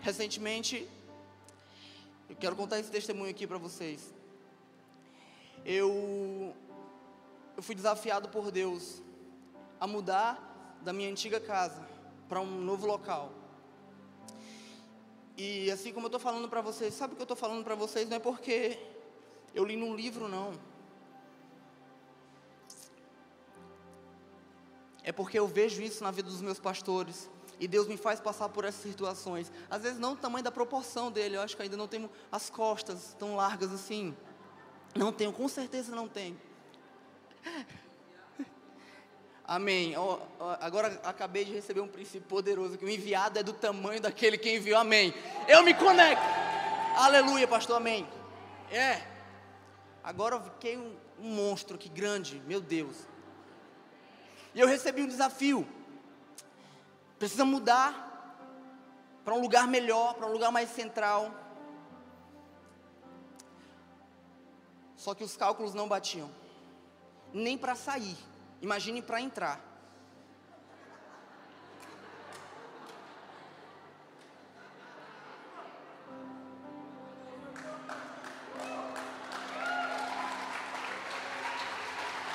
Recentemente, 0.02 0.88
eu 2.30 2.36
quero 2.36 2.56
contar 2.56 2.80
esse 2.80 2.92
testemunho 2.92 3.32
aqui 3.32 3.48
para 3.48 3.58
vocês. 3.58 4.14
Eu, 5.66 6.54
eu 7.56 7.64
fui 7.64 7.76
desafiado 7.76 8.28
por 8.30 8.52
Deus 8.52 9.02
a 9.80 9.88
mudar 9.88 10.78
da 10.82 10.92
minha 10.92 11.10
antiga 11.10 11.40
casa 11.40 11.88
para 12.28 12.42
um 12.42 12.62
novo 12.62 12.86
local. 12.86 13.32
E 15.38 15.72
assim 15.72 15.94
como 15.94 16.06
eu 16.06 16.10
estou 16.10 16.20
falando 16.20 16.50
para 16.50 16.60
vocês, 16.60 16.94
sabe 16.94 17.14
o 17.14 17.16
que 17.16 17.22
eu 17.22 17.24
estou 17.24 17.38
falando 17.38 17.64
para 17.64 17.76
vocês? 17.76 18.10
Não 18.10 18.18
é 18.18 18.20
porque 18.20 18.78
eu 19.56 19.64
li 19.64 19.78
num 19.78 19.96
livro, 19.96 20.28
não. 20.28 20.52
É 25.10 25.12
porque 25.12 25.40
eu 25.40 25.48
vejo 25.48 25.82
isso 25.82 26.04
na 26.04 26.12
vida 26.12 26.30
dos 26.30 26.40
meus 26.40 26.60
pastores. 26.60 27.32
E 27.60 27.68
Deus 27.68 27.88
me 27.88 27.98
faz 27.98 28.20
passar 28.20 28.48
por 28.48 28.64
essas 28.64 28.84
situações. 28.84 29.52
Às 29.68 29.82
vezes 29.82 29.98
não 29.98 30.14
o 30.14 30.16
tamanho 30.16 30.44
da 30.44 30.52
proporção 30.52 31.12
dele, 31.12 31.36
eu 31.36 31.42
acho 31.42 31.56
que 31.56 31.64
ainda 31.64 31.76
não 31.76 31.88
tenho 31.88 32.08
as 32.32 32.48
costas 32.48 33.16
tão 33.18 33.36
largas 33.36 33.74
assim. 33.74 34.16
Não 34.96 35.12
tenho, 35.12 35.34
com 35.34 35.48
certeza 35.48 35.96
não 35.96 36.08
tenho. 36.08 36.40
Amém. 39.44 39.98
Oh, 39.98 40.20
oh, 40.40 40.44
agora 40.60 41.02
acabei 41.04 41.44
de 41.44 41.54
receber 41.54 41.82
um 41.82 41.88
princípio 41.88 42.28
poderoso 42.30 42.78
que 42.78 42.86
o 42.86 42.90
enviado 42.90 43.40
é 43.40 43.42
do 43.42 43.54
tamanho 43.54 44.00
daquele 44.00 44.38
que 44.38 44.58
enviou. 44.58 44.80
Amém. 44.80 45.12
Eu 45.48 45.64
me 45.64 45.74
conecto. 45.74 46.24
Aleluia, 46.96 47.48
pastor. 47.48 47.78
Amém. 47.78 48.08
É. 48.70 49.02
Agora 50.04 50.36
eu 50.36 50.42
fiquei 50.44 50.78
um, 50.78 50.96
um 51.20 51.34
monstro 51.34 51.78
aqui 51.78 51.90
grande, 51.90 52.40
meu 52.46 52.62
Deus. 52.62 53.08
E 54.54 54.60
eu 54.60 54.68
recebi 54.68 55.04
um 55.04 55.08
desafio. 55.08 55.68
Precisa 57.18 57.46
mudar 57.46 58.08
para 59.24 59.34
um 59.34 59.42
lugar 59.42 59.68
melhor, 59.68 60.16
para 60.16 60.26
um 60.26 60.32
lugar 60.32 60.52
mais 60.52 60.70
central. 60.70 61.32
Só 64.96 65.14
que 65.14 65.24
os 65.24 65.38
cálculos 65.38 65.74
não 65.74 65.88
batiam. 65.88 66.30
Nem 67.34 67.58
para 67.58 67.76
sair. 67.76 68.18
Imagine 68.62 69.02
para 69.02 69.22
entrar. 69.22 69.62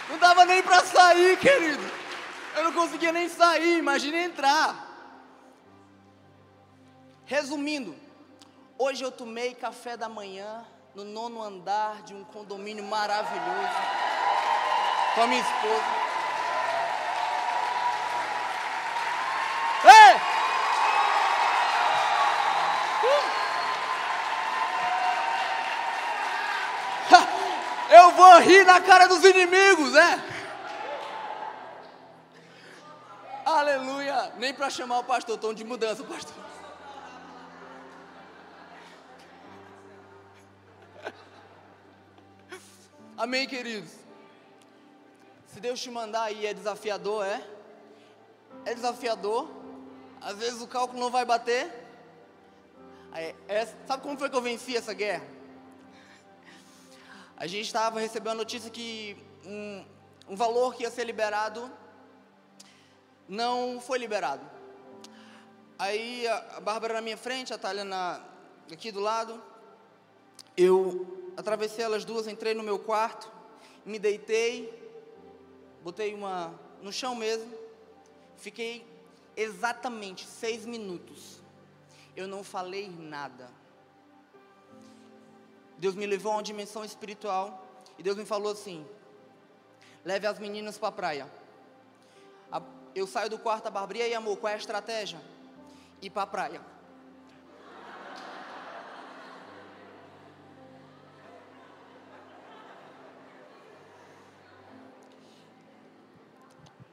Não 0.08 0.18
dava 0.18 0.44
nem 0.44 0.62
para 0.62 0.84
sair, 0.84 1.38
querido. 1.38 1.93
Eu 2.56 2.62
não 2.62 2.72
conseguia 2.72 3.10
nem 3.10 3.28
sair, 3.28 3.78
imagine 3.78 4.16
entrar. 4.16 4.92
Resumindo, 7.26 7.96
hoje 8.78 9.02
eu 9.02 9.10
tomei 9.10 9.54
café 9.54 9.96
da 9.96 10.08
manhã 10.08 10.64
no 10.94 11.04
nono 11.04 11.42
andar 11.42 12.02
de 12.02 12.14
um 12.14 12.22
condomínio 12.22 12.84
maravilhoso 12.84 13.74
com 15.14 15.22
a 15.22 15.26
minha 15.26 15.40
esposa. 15.40 15.84
Uh! 19.84 20.34
Eu 27.90 28.10
vou 28.12 28.40
rir 28.40 28.64
na 28.64 28.80
cara 28.80 29.06
dos 29.06 29.22
inimigos, 29.22 29.94
é? 29.94 30.33
Aleluia! 33.74 34.32
Nem 34.38 34.54
para 34.54 34.70
chamar 34.70 35.00
o 35.00 35.04
pastor, 35.04 35.36
tom 35.36 35.52
de 35.52 35.64
mudança, 35.64 36.04
pastor. 36.04 36.32
Amém, 43.18 43.48
queridos? 43.48 43.90
Se 45.48 45.58
Deus 45.58 45.82
te 45.82 45.90
mandar 45.90 46.22
aí 46.22 46.46
é 46.46 46.54
desafiador, 46.54 47.26
é? 47.26 47.44
É 48.64 48.72
desafiador. 48.74 49.50
Às 50.20 50.38
vezes 50.38 50.62
o 50.62 50.68
cálculo 50.68 51.00
não 51.00 51.10
vai 51.10 51.24
bater. 51.24 51.66
É, 53.12 53.34
é, 53.48 53.66
sabe 53.88 54.04
como 54.04 54.16
foi 54.16 54.30
que 54.30 54.36
eu 54.36 54.42
venci 54.42 54.76
essa 54.76 54.94
guerra? 54.94 55.26
A 57.36 57.48
gente 57.48 57.66
estava 57.66 57.98
recebendo 57.98 58.34
a 58.34 58.36
notícia 58.36 58.70
que 58.70 59.16
um, 59.44 59.84
um 60.28 60.36
valor 60.36 60.76
que 60.76 60.84
ia 60.84 60.92
ser 60.92 61.02
liberado 61.02 61.68
não 63.28 63.80
foi 63.80 63.98
liberado. 63.98 64.44
Aí 65.78 66.26
a, 66.28 66.60
Bárbara 66.60 66.94
na 66.94 67.00
minha 67.00 67.16
frente, 67.16 67.52
a 67.52 67.58
Thalia 67.58 67.84
na, 67.84 68.20
aqui 68.70 68.92
do 68.92 69.00
lado. 69.00 69.42
Eu 70.56 71.32
atravessei 71.36 71.84
elas 71.84 72.04
duas, 72.04 72.28
entrei 72.28 72.54
no 72.54 72.62
meu 72.62 72.78
quarto, 72.78 73.30
me 73.84 73.98
deitei, 73.98 74.72
botei 75.82 76.14
uma 76.14 76.54
no 76.80 76.92
chão 76.92 77.14
mesmo, 77.14 77.52
fiquei 78.36 78.86
exatamente 79.36 80.26
seis 80.26 80.64
minutos. 80.64 81.42
Eu 82.16 82.28
não 82.28 82.44
falei 82.44 82.88
nada. 82.88 83.50
Deus 85.76 85.96
me 85.96 86.06
levou 86.06 86.32
a 86.32 86.36
uma 86.36 86.42
dimensão 86.42 86.84
espiritual 86.84 87.66
e 87.98 88.02
Deus 88.02 88.16
me 88.16 88.24
falou 88.24 88.52
assim: 88.52 88.86
leve 90.04 90.26
as 90.26 90.38
meninas 90.38 90.78
para 90.78 90.88
a 90.88 90.92
praia. 90.92 91.43
Eu 92.94 93.06
saio 93.06 93.28
do 93.28 93.38
quarto, 93.38 93.66
a 93.66 93.70
Barbara, 93.70 94.06
e 94.06 94.14
amor, 94.14 94.36
qual 94.36 94.50
é 94.50 94.54
a 94.54 94.58
estratégia? 94.58 95.20
Ir 96.00 96.10
para 96.10 96.22
a 96.22 96.26
praia. 96.26 96.60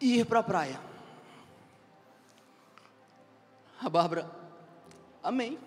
Ir 0.02 0.26
para 0.26 0.40
a 0.40 0.44
praia. 0.44 0.82
A 3.80 3.90
Bárbara, 3.90 4.30
amém. 5.24 5.60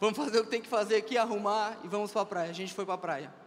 Vamos 0.00 0.16
fazer 0.16 0.40
o 0.40 0.44
que 0.44 0.50
tem 0.50 0.62
que 0.62 0.68
fazer 0.68 0.96
aqui, 0.96 1.16
arrumar 1.16 1.78
e 1.82 1.88
vamos 1.88 2.10
para 2.10 2.22
a 2.22 2.26
praia. 2.26 2.50
A 2.50 2.54
gente 2.54 2.72
foi 2.72 2.84
para 2.84 2.94
a 2.94 2.98
praia. 2.98 3.43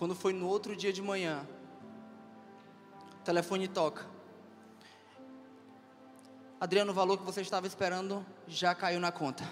Quando 0.00 0.14
foi 0.14 0.32
no 0.32 0.48
outro 0.48 0.74
dia 0.74 0.90
de 0.94 1.02
manhã, 1.02 1.46
o 3.16 3.22
telefone 3.22 3.68
toca. 3.68 4.06
Adriano, 6.58 6.92
o 6.92 6.94
valor 6.94 7.18
que 7.18 7.22
você 7.22 7.42
estava 7.42 7.66
esperando 7.66 8.24
já 8.48 8.74
caiu 8.74 8.98
na 8.98 9.12
conta. 9.12 9.44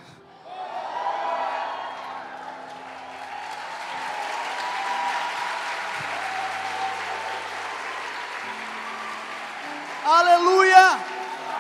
Aleluia! 10.03 10.99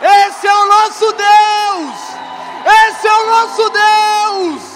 Esse 0.01 0.47
é 0.47 0.55
o 0.55 0.67
nosso 0.67 1.13
Deus! 1.13 1.99
Esse 2.89 3.07
é 3.07 3.13
o 3.13 3.27
nosso 3.27 3.69
Deus! 3.69 4.68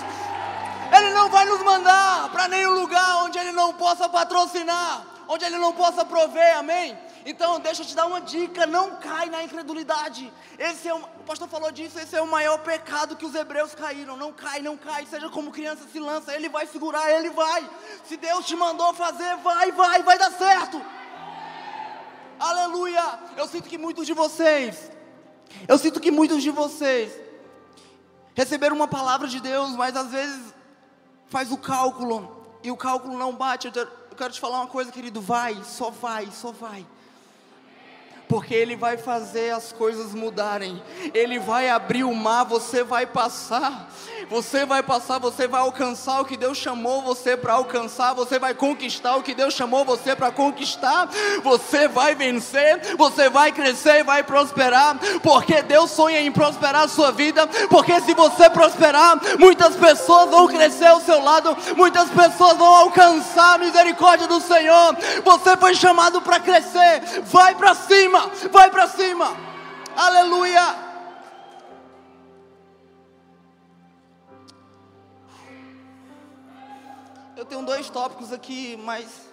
Não 1.22 1.30
vai 1.30 1.44
nos 1.44 1.62
mandar 1.62 2.30
para 2.32 2.48
nenhum 2.48 2.80
lugar 2.80 3.22
onde 3.22 3.38
Ele 3.38 3.52
não 3.52 3.72
possa 3.72 4.08
patrocinar, 4.08 5.06
onde 5.28 5.44
Ele 5.44 5.56
não 5.56 5.72
possa 5.72 6.04
prover, 6.04 6.58
amém? 6.58 6.98
Então, 7.24 7.60
deixa 7.60 7.82
eu 7.82 7.86
te 7.86 7.94
dar 7.94 8.06
uma 8.06 8.20
dica: 8.20 8.66
não 8.66 8.96
cai 8.96 9.30
na 9.30 9.40
incredulidade. 9.44 10.32
Esse 10.58 10.88
é 10.88 10.92
o, 10.92 10.98
o 10.98 11.22
pastor 11.24 11.46
falou 11.48 11.70
disso, 11.70 11.96
esse 12.00 12.16
é 12.16 12.20
o 12.20 12.26
maior 12.26 12.58
pecado 12.58 13.14
que 13.14 13.24
os 13.24 13.36
hebreus 13.36 13.72
caíram. 13.72 14.16
Não 14.16 14.32
cai, 14.32 14.60
não 14.62 14.76
cai, 14.76 15.06
seja 15.06 15.28
como 15.30 15.52
criança 15.52 15.86
se 15.92 16.00
lança, 16.00 16.34
ele 16.34 16.48
vai 16.48 16.66
segurar, 16.66 17.08
ele 17.08 17.30
vai. 17.30 17.70
Se 18.04 18.16
Deus 18.16 18.44
te 18.44 18.56
mandou 18.56 18.92
fazer, 18.92 19.36
vai, 19.36 19.70
vai, 19.70 20.02
vai 20.02 20.18
dar 20.18 20.32
certo. 20.32 20.84
Aleluia! 22.36 23.20
Eu 23.36 23.46
sinto 23.46 23.68
que 23.68 23.78
muitos 23.78 24.08
de 24.08 24.12
vocês, 24.12 24.90
eu 25.68 25.78
sinto 25.78 26.00
que 26.00 26.10
muitos 26.10 26.42
de 26.42 26.50
vocês 26.50 27.12
receberam 28.34 28.74
uma 28.74 28.88
palavra 28.88 29.28
de 29.28 29.38
Deus, 29.38 29.70
mas 29.76 29.94
às 29.94 30.08
vezes 30.08 30.51
faz 31.32 31.50
o 31.50 31.56
cálculo 31.56 32.30
e 32.62 32.70
o 32.70 32.76
cálculo 32.76 33.16
não 33.16 33.34
bate. 33.34 33.66
Eu 33.74 33.86
quero 34.14 34.32
te 34.34 34.38
falar 34.38 34.58
uma 34.58 34.66
coisa, 34.66 34.92
querido, 34.92 35.18
vai, 35.18 35.64
só 35.64 35.88
vai, 35.90 36.30
só 36.30 36.52
vai 36.52 36.86
porque 38.32 38.54
Ele 38.54 38.74
vai 38.74 38.96
fazer 38.96 39.50
as 39.50 39.72
coisas 39.72 40.14
mudarem, 40.14 40.82
Ele 41.12 41.38
vai 41.38 41.68
abrir 41.68 42.02
o 42.02 42.14
mar, 42.14 42.44
você 42.44 42.82
vai 42.82 43.04
passar, 43.04 43.90
você 44.26 44.64
vai 44.64 44.82
passar, 44.82 45.18
você 45.18 45.46
vai 45.46 45.60
alcançar 45.60 46.22
o 46.22 46.24
que 46.24 46.38
Deus 46.38 46.56
chamou 46.56 47.02
você 47.02 47.36
para 47.36 47.52
alcançar, 47.52 48.14
você 48.14 48.38
vai 48.38 48.54
conquistar 48.54 49.16
o 49.16 49.22
que 49.22 49.34
Deus 49.34 49.52
chamou 49.52 49.84
você 49.84 50.16
para 50.16 50.30
conquistar, 50.30 51.10
você 51.42 51.86
vai 51.86 52.14
vencer, 52.14 52.96
você 52.96 53.28
vai 53.28 53.52
crescer 53.52 53.98
e 53.98 54.02
vai 54.02 54.22
prosperar, 54.22 54.96
porque 55.22 55.60
Deus 55.60 55.90
sonha 55.90 56.22
em 56.22 56.32
prosperar 56.32 56.84
a 56.84 56.88
sua 56.88 57.12
vida, 57.12 57.46
porque 57.68 58.00
se 58.00 58.14
você 58.14 58.48
prosperar, 58.48 59.20
muitas 59.38 59.76
pessoas 59.76 60.30
vão 60.30 60.48
crescer 60.48 60.86
ao 60.86 61.02
seu 61.02 61.22
lado, 61.22 61.54
muitas 61.76 62.08
pessoas 62.08 62.56
vão 62.56 62.74
alcançar 62.74 63.56
a 63.56 63.58
misericórdia 63.58 64.26
do 64.26 64.40
Senhor. 64.40 64.96
Você 65.22 65.54
foi 65.58 65.74
chamado 65.74 66.22
para 66.22 66.40
crescer, 66.40 67.20
vai 67.26 67.54
para 67.54 67.74
cima 67.74 68.21
vai 68.50 68.70
para 68.70 68.88
cima. 68.88 69.36
Aleluia. 69.96 70.92
Eu 77.36 77.44
tenho 77.44 77.64
dois 77.64 77.90
tópicos 77.90 78.32
aqui, 78.32 78.76
mas 78.76 79.28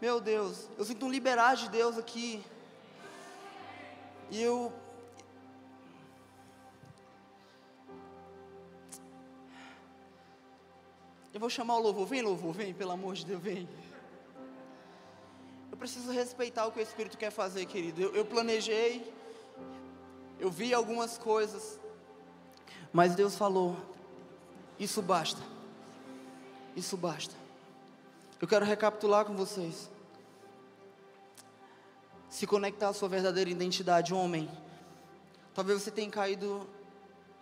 meu 0.00 0.20
Deus, 0.20 0.68
eu 0.76 0.84
sinto 0.84 1.06
um 1.06 1.10
liberar 1.10 1.56
de 1.56 1.68
Deus 1.68 1.96
aqui. 1.96 2.44
E 4.30 4.42
eu 4.42 4.72
Eu 11.34 11.40
vou 11.40 11.50
chamar 11.50 11.74
o 11.78 11.80
louvor. 11.80 12.06
Vem, 12.06 12.22
louvor, 12.22 12.52
vem, 12.52 12.72
pelo 12.72 12.92
amor 12.92 13.14
de 13.14 13.26
Deus, 13.26 13.42
vem. 13.42 13.68
Eu 15.74 15.76
preciso 15.76 16.12
respeitar 16.12 16.68
o 16.68 16.70
que 16.70 16.78
o 16.78 16.82
Espírito 16.82 17.18
quer 17.18 17.32
fazer, 17.32 17.66
querido. 17.66 18.00
Eu, 18.00 18.14
eu 18.14 18.24
planejei, 18.24 19.12
eu 20.38 20.48
vi 20.48 20.72
algumas 20.72 21.18
coisas, 21.18 21.80
mas 22.92 23.16
Deus 23.16 23.34
falou: 23.34 23.76
isso 24.78 25.02
basta. 25.02 25.42
Isso 26.76 26.96
basta. 26.96 27.34
Eu 28.40 28.46
quero 28.46 28.64
recapitular 28.64 29.24
com 29.24 29.34
vocês. 29.34 29.90
Se 32.30 32.46
conectar 32.46 32.90
à 32.90 32.92
sua 32.92 33.08
verdadeira 33.08 33.50
identidade, 33.50 34.14
homem. 34.14 34.48
Talvez 35.56 35.82
você 35.82 35.90
tenha 35.90 36.08
caído 36.08 36.70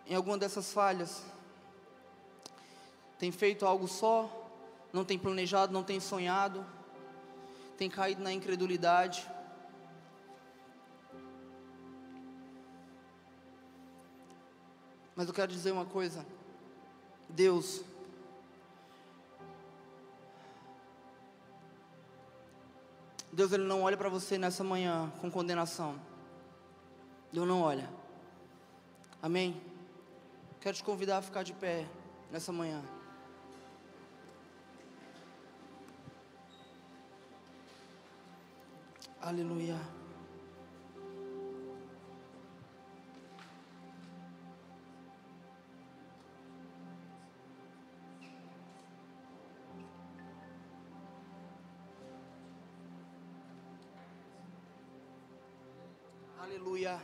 em 0.07 0.15
alguma 0.15 0.39
dessas 0.39 0.73
falhas. 0.73 1.23
Tem 3.19 3.31
feito 3.31 3.67
algo 3.67 3.87
só, 3.87 4.49
não 4.91 5.05
tem 5.05 5.19
planejado, 5.19 5.71
não 5.71 5.85
tem 5.85 6.01
sonhado 6.01 6.65
tem 7.77 7.91
caído 7.91 8.23
na 8.23 8.33
incredulidade. 8.33 9.29
Mas 15.15 15.29
eu 15.29 15.35
quero 15.35 15.53
dizer 15.53 15.73
uma 15.73 15.85
coisa. 15.85 16.25
Deus 17.29 17.85
Deus 23.33 23.51
ele 23.53 23.65
não 23.65 23.83
olha 23.83 23.97
para 23.97 24.11
você 24.11 24.37
nessa 24.37 24.63
manhã 24.63 25.11
com 25.21 25.31
condenação. 25.31 25.99
Deus 27.33 27.49
não 27.49 27.63
olha. 27.63 27.89
Amém. 29.23 29.63
Quero 30.61 30.77
te 30.77 30.85
convidar 30.85 31.19
a 31.19 31.23
ficar 31.23 31.43
de 31.43 31.55
pé 31.55 31.87
nessa 32.31 32.53
manhã. 32.53 32.83
Aleluia. 39.23 39.79
Aleluia. 56.41 57.01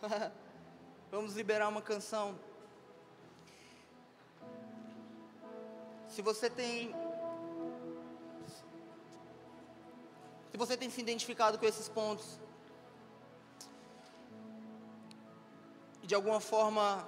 Vamos 1.10 1.34
liberar 1.36 1.68
uma 1.68 1.82
canção. 1.82 2.49
Se 6.10 6.22
você 6.22 6.50
tem. 6.50 6.92
Se 10.50 10.56
você 10.56 10.76
tem 10.76 10.90
se 10.90 11.00
identificado 11.00 11.56
com 11.56 11.64
esses 11.64 11.88
pontos. 11.88 12.40
E 16.02 16.06
de 16.06 16.14
alguma 16.14 16.40
forma. 16.40 17.06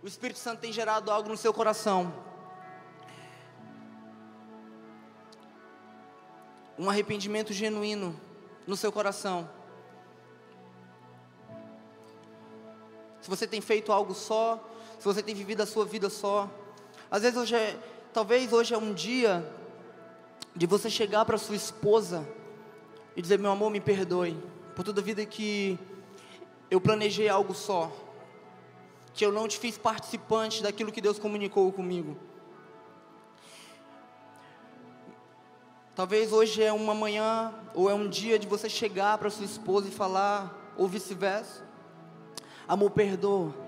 O 0.00 0.06
Espírito 0.06 0.38
Santo 0.38 0.60
tem 0.60 0.72
gerado 0.72 1.10
algo 1.10 1.28
no 1.28 1.36
seu 1.36 1.52
coração. 1.52 2.14
Um 6.78 6.88
arrependimento 6.88 7.52
genuíno 7.52 8.18
no 8.64 8.76
seu 8.76 8.92
coração. 8.92 9.50
Se 13.20 13.28
você 13.28 13.44
tem 13.44 13.60
feito 13.60 13.90
algo 13.90 14.14
só, 14.14 14.64
se 15.00 15.04
você 15.04 15.20
tem 15.20 15.34
vivido 15.34 15.60
a 15.60 15.66
sua 15.66 15.84
vida 15.84 16.08
só, 16.08 16.48
às 17.10 17.22
vezes 17.22 17.38
hoje 17.38 17.54
é, 17.54 17.78
talvez 18.12 18.52
hoje 18.52 18.74
é 18.74 18.78
um 18.78 18.92
dia 18.92 19.46
de 20.54 20.66
você 20.66 20.90
chegar 20.90 21.24
para 21.24 21.38
sua 21.38 21.56
esposa 21.56 22.28
e 23.16 23.22
dizer: 23.22 23.38
"Meu 23.38 23.50
amor, 23.50 23.70
me 23.70 23.80
perdoe 23.80 24.36
por 24.76 24.84
toda 24.84 25.00
a 25.00 25.04
vida 25.04 25.24
que 25.24 25.78
eu 26.70 26.80
planejei 26.80 27.28
algo 27.28 27.54
só, 27.54 27.90
que 29.14 29.24
eu 29.24 29.32
não 29.32 29.48
te 29.48 29.58
fiz 29.58 29.78
participante 29.78 30.62
daquilo 30.62 30.92
que 30.92 31.00
Deus 31.00 31.18
comunicou 31.18 31.72
comigo". 31.72 32.16
Talvez 35.94 36.32
hoje 36.32 36.62
é 36.62 36.72
uma 36.72 36.94
manhã 36.94 37.52
ou 37.74 37.90
é 37.90 37.94
um 37.94 38.08
dia 38.08 38.38
de 38.38 38.46
você 38.46 38.68
chegar 38.68 39.18
para 39.18 39.30
sua 39.30 39.44
esposa 39.44 39.88
e 39.88 39.90
falar, 39.90 40.72
ou 40.76 40.86
vice-versa. 40.86 41.66
Amor, 42.68 42.90
perdoa. 42.90 43.67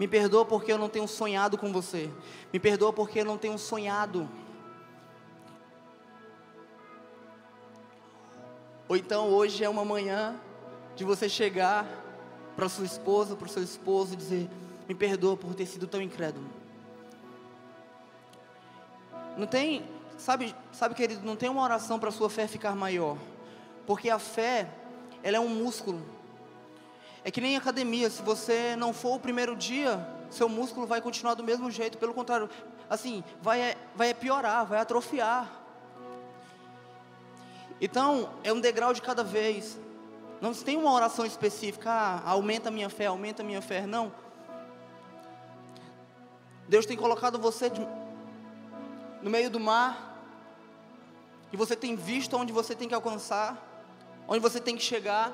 Me 0.00 0.08
perdoa 0.08 0.46
porque 0.46 0.72
eu 0.72 0.78
não 0.78 0.88
tenho 0.88 1.06
sonhado 1.06 1.58
com 1.58 1.70
você. 1.70 2.10
Me 2.50 2.58
perdoa 2.58 2.90
porque 2.90 3.20
eu 3.20 3.24
não 3.26 3.36
tenho 3.36 3.58
sonhado. 3.58 4.26
Ou 8.88 8.96
então 8.96 9.28
hoje 9.28 9.62
é 9.62 9.68
uma 9.68 9.84
manhã 9.84 10.40
de 10.96 11.04
você 11.04 11.28
chegar 11.28 11.86
para 12.56 12.66
sua 12.66 12.86
esposa, 12.86 13.36
para 13.36 13.44
o 13.46 13.50
seu 13.50 13.62
esposo 13.62 14.14
e 14.14 14.16
dizer: 14.16 14.48
Me 14.88 14.94
perdoa 14.94 15.36
por 15.36 15.54
ter 15.54 15.66
sido 15.66 15.86
tão 15.86 16.00
incrédulo. 16.00 16.46
Não 19.36 19.46
tem, 19.46 19.84
sabe, 20.16 20.54
sabe 20.72 20.94
querido, 20.94 21.26
não 21.26 21.36
tem 21.36 21.50
uma 21.50 21.62
oração 21.62 21.98
para 21.98 22.10
sua 22.10 22.30
fé 22.30 22.48
ficar 22.48 22.74
maior. 22.74 23.18
Porque 23.86 24.08
a 24.08 24.18
fé, 24.18 24.66
ela 25.22 25.36
é 25.36 25.40
um 25.40 25.50
músculo. 25.50 26.00
É 27.24 27.30
que 27.30 27.40
nem 27.40 27.56
academia, 27.56 28.08
se 28.08 28.22
você 28.22 28.74
não 28.76 28.92
for 28.92 29.16
o 29.16 29.20
primeiro 29.20 29.54
dia, 29.54 30.06
seu 30.30 30.48
músculo 30.48 30.86
vai 30.86 31.00
continuar 31.00 31.34
do 31.34 31.44
mesmo 31.44 31.70
jeito, 31.70 31.98
pelo 31.98 32.14
contrário, 32.14 32.48
assim, 32.88 33.22
vai, 33.42 33.76
vai 33.94 34.14
piorar, 34.14 34.64
vai 34.64 34.80
atrofiar. 34.80 35.50
Então, 37.80 38.30
é 38.44 38.52
um 38.52 38.60
degrau 38.60 38.92
de 38.92 39.02
cada 39.02 39.24
vez. 39.24 39.78
Não 40.40 40.54
tem 40.54 40.76
uma 40.76 40.92
oração 40.92 41.26
específica, 41.26 41.90
ah, 41.90 42.22
aumenta 42.24 42.68
a 42.68 42.72
minha 42.72 42.88
fé, 42.88 43.06
aumenta 43.06 43.42
a 43.42 43.44
minha 43.44 43.60
fé. 43.60 43.86
Não. 43.86 44.12
Deus 46.68 46.86
tem 46.86 46.96
colocado 46.96 47.38
você 47.38 47.68
de, 47.68 47.86
no 49.22 49.28
meio 49.28 49.50
do 49.50 49.58
mar, 49.58 50.10
e 51.52 51.56
você 51.56 51.74
tem 51.74 51.96
visto 51.96 52.36
onde 52.36 52.52
você 52.52 52.74
tem 52.74 52.88
que 52.88 52.94
alcançar, 52.94 53.56
onde 54.28 54.40
você 54.40 54.60
tem 54.60 54.76
que 54.76 54.82
chegar. 54.82 55.32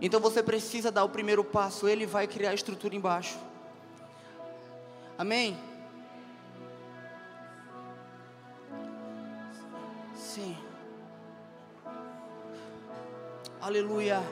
Então 0.00 0.20
você 0.20 0.42
precisa 0.42 0.90
dar 0.90 1.04
o 1.04 1.08
primeiro 1.08 1.42
passo, 1.42 1.88
Ele 1.88 2.06
vai 2.06 2.26
criar 2.26 2.50
a 2.50 2.54
estrutura 2.54 2.94
embaixo. 2.94 3.38
Amém? 5.16 5.58
Sim. 10.14 10.56
Aleluia. 13.60 14.22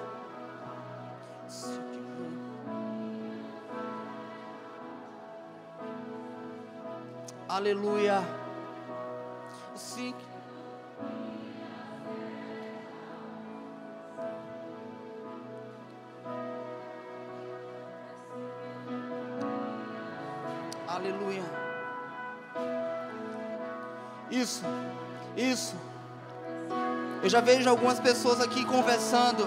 Aleluia. 7.48 8.22
Sim. 9.74 10.14
Aleluia. 20.98 21.44
Isso, 24.28 24.64
isso. 25.36 25.76
Eu 27.22 27.30
já 27.30 27.40
vejo 27.40 27.70
algumas 27.70 28.00
pessoas 28.00 28.40
aqui 28.40 28.64
conversando. 28.64 29.46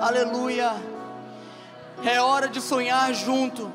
Aleluia. 0.00 0.70
É 2.04 2.20
hora 2.20 2.46
de 2.46 2.60
sonhar 2.60 3.12
junto. 3.12 3.72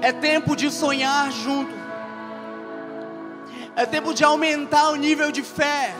É 0.00 0.12
tempo 0.12 0.54
de 0.54 0.70
sonhar 0.70 1.32
junto. 1.32 1.74
É 3.74 3.84
tempo 3.84 4.14
de 4.14 4.22
aumentar 4.22 4.90
o 4.90 4.94
nível 4.94 5.32
de 5.32 5.42
fé. 5.42 5.96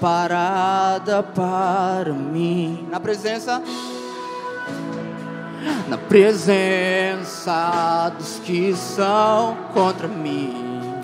Preparada 0.00 1.22
para 1.22 2.10
mim. 2.14 2.88
Na 2.90 2.98
presença. 2.98 3.62
Na 5.88 5.98
presença 5.98 7.50
dos 8.16 8.40
que 8.42 8.74
são 8.74 9.58
contra 9.74 10.08
mim. 10.08 11.02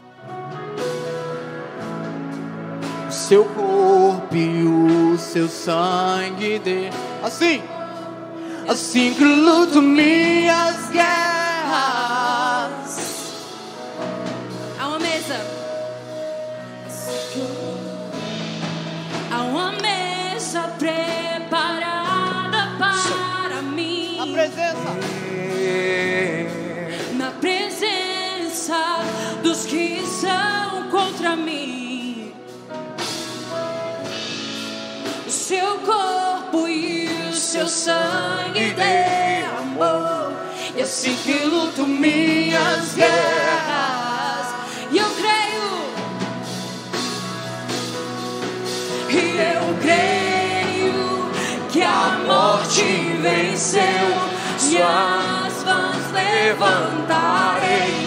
O 3.06 3.12
seu 3.12 3.44
corpo 3.44 4.35
e 4.35 4.64
o 4.64 5.18
seu 5.18 5.46
sangue 5.46 6.59
de. 6.59 6.88
Assim. 7.22 7.62
Assim 8.66 9.12
que 9.12 9.24
luto 9.24 9.82
minhas 9.82 10.88
guerras. 10.90 11.25
Sangue 37.87 38.74
derramou. 38.74 40.32
E 40.74 40.82
assim 40.82 41.14
que 41.22 41.39
luto 41.45 41.87
minhas 41.87 42.95
guerras. 42.95 44.47
E 44.91 44.99
eu 44.99 45.11
creio. 45.20 45.68
E 49.09 49.20
eu 49.55 49.64
creio 49.80 51.30
que 51.70 51.82
a 51.82 52.18
morte 52.26 52.82
venceu. 53.22 53.82
E 54.68 54.82
as 54.82 55.64
mãos 55.64 56.11
levantarei 56.12 58.05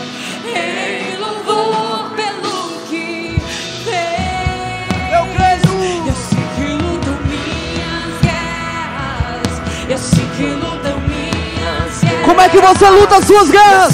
é 12.50 12.52
que 12.52 12.62
você 12.62 12.89
luta 12.89 13.18
as 13.18 13.26
suas 13.26 13.50
guerras? 13.50 13.93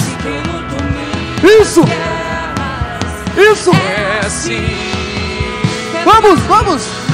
Isso. 1.62 1.82
Isso! 3.38 3.72
É 3.72 4.26
assim. 4.26 4.66
Vamos, 6.06 6.40
vamos! 6.42 7.05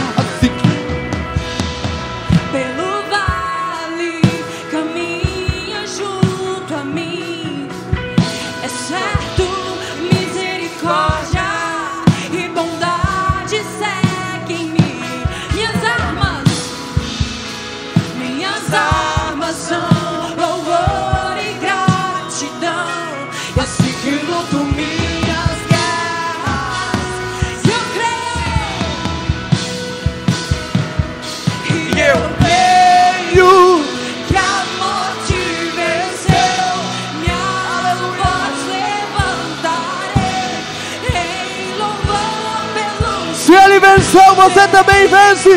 Você 44.49 44.67
também 44.69 45.07
vence. 45.07 45.49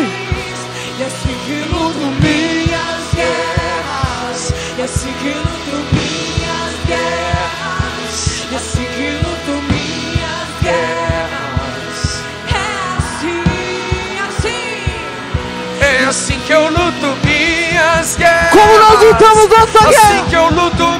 E 0.97 1.03
assim 1.03 1.35
que 1.45 1.65
luto 1.73 2.05
minhas 2.21 3.13
guerras, 3.15 4.53
e 4.77 4.81
assim 4.83 5.13
que 5.13 5.29
luto 5.29 5.77
minhas 5.91 6.75
guerras, 6.85 8.45
e 8.51 8.55
assim 8.55 8.85
que 8.85 9.09
luto 9.25 9.53
minhas 9.73 10.49
guerras, 10.61 12.23
é 12.47 12.97
assim, 12.97 13.43
assim. 14.29 14.83
É 15.81 16.05
assim 16.05 16.39
que 16.45 16.53
eu 16.53 16.69
luto 16.69 17.17
minhas 17.25 18.15
guerras. 18.15 18.51
Como 18.51 18.77
nós 18.77 19.01
lutamos 19.01 19.51
essa 19.51 19.79
Assim 19.89 20.13
guerra? 20.13 20.25
que 20.29 20.35
eu 20.35 20.49
luto 20.51 20.94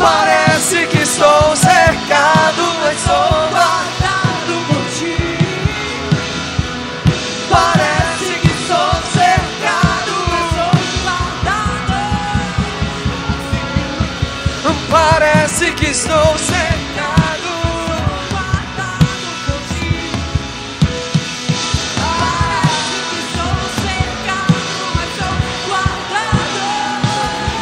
Parece. 0.00 0.40
Parece 0.70 0.86
que 0.86 0.98
estou 0.98 1.56
cercado, 1.56 2.62
mas 2.80 3.00
sou 3.00 3.48
guardado 3.50 4.54
por 4.68 4.84
ti. 4.94 5.16
Parece 7.50 8.32
que 8.40 8.46
estou 8.46 8.90
cercado, 9.12 10.12
mas 10.30 10.46
sou 10.54 10.72
guardado. 11.02 11.96
Parece 14.88 15.72
que 15.72 15.86
estou 15.86 16.38
cercado. 16.38 16.70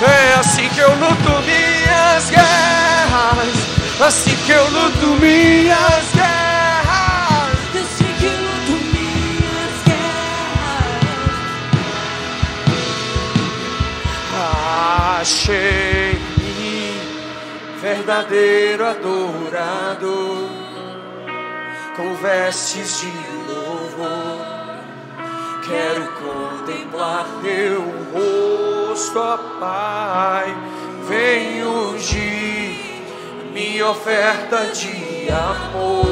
É 0.00 0.34
assim 0.38 0.68
que 0.68 0.80
eu 0.80 0.94
luto 0.94 1.42
minhas 2.18 2.30
guerras. 2.30 3.54
Assim 4.00 4.36
que 4.44 4.52
eu 4.52 4.64
luto 4.70 5.06
minhas 5.20 6.12
guerras. 6.14 7.58
Assim 7.74 8.12
que 8.18 8.26
luto 8.26 8.72
minhas 8.92 9.76
guerras. 9.86 10.08
Achei 15.20 16.18
verdadeiro 17.80 18.84
adorador 18.86 20.48
com 21.96 22.14
vestes 22.16 23.00
de 23.00 23.12
louvor. 23.48 24.46
Quero 25.66 26.08
contemplar 26.12 27.26
teu 27.42 27.82
rosto, 28.12 29.18
ó 29.18 29.36
Pai. 29.60 30.77
Vem 31.08 31.64
ungir 31.64 33.02
minha 33.54 33.88
oferta 33.88 34.66
de 34.66 35.26
amor. 35.30 36.04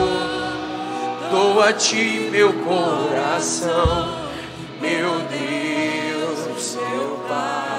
Dou 1.30 1.61
a 1.61 1.74
ti 1.74 2.30
meu 2.32 2.51
coração, 2.64 4.09
meu 4.80 5.18
Deus, 5.28 6.76
meu 6.76 7.20
Pai. 7.28 7.76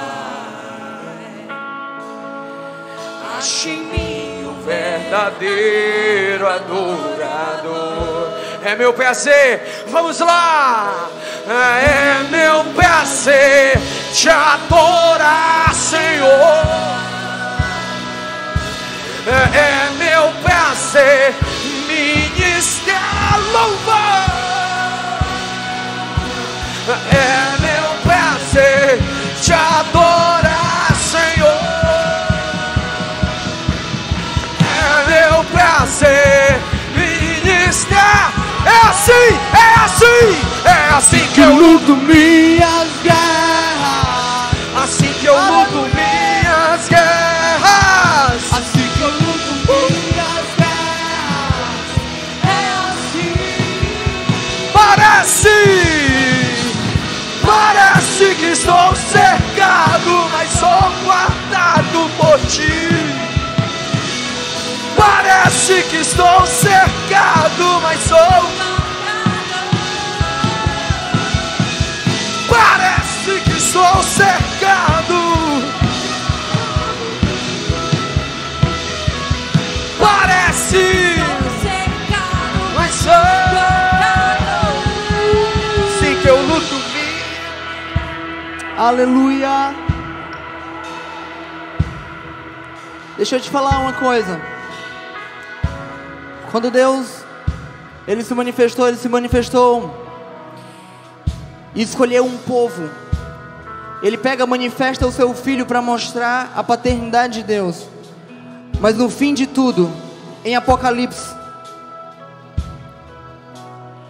Ache 3.36 3.70
em 3.70 3.86
mim 3.86 4.46
o 4.48 4.54
verdadeiro 4.64 6.48
adorador. 6.48 8.28
É 8.64 8.76
meu 8.76 8.94
prazer, 8.94 9.86
vamos 9.88 10.20
lá! 10.20 11.10
É 11.50 12.24
meu 12.30 12.64
prazer 12.76 13.80
te 14.14 14.30
adorar, 14.30 15.74
Senhor. 15.74 16.97
É 19.30 19.90
meu 19.98 20.32
prazer 20.42 21.36
ministrar 21.86 23.38
louvor. 23.52 23.94
É 27.12 27.60
meu 27.60 27.90
prazer 28.04 29.02
te 29.42 29.52
adorar, 29.52 30.96
Senhor. 30.96 31.60
É 34.62 35.10
meu 35.10 35.44
prazer 35.44 36.62
ministrar. 36.96 38.32
É 38.66 38.88
assim, 38.88 39.40
é 39.52 39.80
assim, 39.84 40.42
é 40.64 40.96
assim 40.96 41.28
que 41.34 41.42
eu 41.42 41.54
luto 41.54 41.98
minhas 41.98 42.88
guerras. 43.04 44.84
Assim 44.86 45.12
que 45.20 45.26
eu 45.26 45.36
luto 45.36 45.90
minhas 45.94 46.88
guerras. 46.88 47.17
Parece, 55.28 55.50
parece 57.46 58.36
que 58.36 58.46
estou 58.46 58.96
cercado, 58.96 60.30
mas 60.32 60.50
sou 60.52 60.92
guardado 61.04 62.10
por 62.18 62.40
ti. 62.48 62.90
Parece 64.96 65.84
que 65.84 65.98
estou 65.98 66.46
cercado, 66.46 67.82
mas 67.82 68.00
sou. 68.04 68.18
Parece 72.48 73.42
que 73.42 73.58
estou 73.58 74.04
cercado. 74.04 75.27
Aleluia. 88.78 89.74
Deixa 93.16 93.38
eu 93.38 93.40
te 93.40 93.50
falar 93.50 93.80
uma 93.80 93.94
coisa. 93.94 94.40
Quando 96.52 96.70
Deus 96.70 97.24
ele 98.08 98.24
se 98.24 98.36
manifestou, 98.36 98.88
ele 98.88 98.98
se 98.98 99.10
manifestou 99.10 99.92
e 101.74 101.82
escolheu 101.82 102.24
um 102.24 102.38
povo. 102.38 102.88
Ele 104.04 104.16
pega, 104.16 104.46
manifesta 104.46 105.08
o 105.08 105.12
seu 105.12 105.34
filho 105.34 105.66
para 105.66 105.82
mostrar 105.82 106.54
a 106.56 106.64
paternidade 106.64 107.40
de 107.40 107.44
Deus. 107.48 107.90
Mas 108.80 108.96
no 108.96 109.10
fim 109.10 109.34
de 109.34 109.48
tudo, 109.48 109.92
em 110.46 110.56
Apocalipse, 110.56 111.36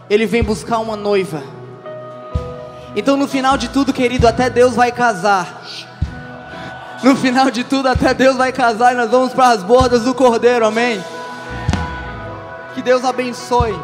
ele 0.09 0.25
vem 0.25 0.43
buscar 0.43 0.79
uma 0.79 0.97
noiva. 0.97 1.56
Então 2.97 3.15
no 3.15 3.27
final 3.27 3.57
de 3.57 3.69
tudo, 3.69 3.93
querido, 3.93 4.27
até 4.27 4.49
Deus 4.49 4.73
vai 4.75 4.91
casar. 4.91 5.61
No 7.03 7.15
final 7.15 7.51
de 7.51 7.63
tudo, 7.63 7.87
até 7.87 8.11
Deus 8.11 8.35
vai 8.35 8.51
casar 8.51 8.91
e 8.91 8.97
nós 8.97 9.11
vamos 9.11 9.35
para 9.35 9.49
as 9.49 9.61
bordas 9.61 10.01
do 10.01 10.15
Cordeiro, 10.15 10.65
amém? 10.65 10.99
Que 12.73 12.81
Deus 12.81 13.05
abençoe. 13.05 13.79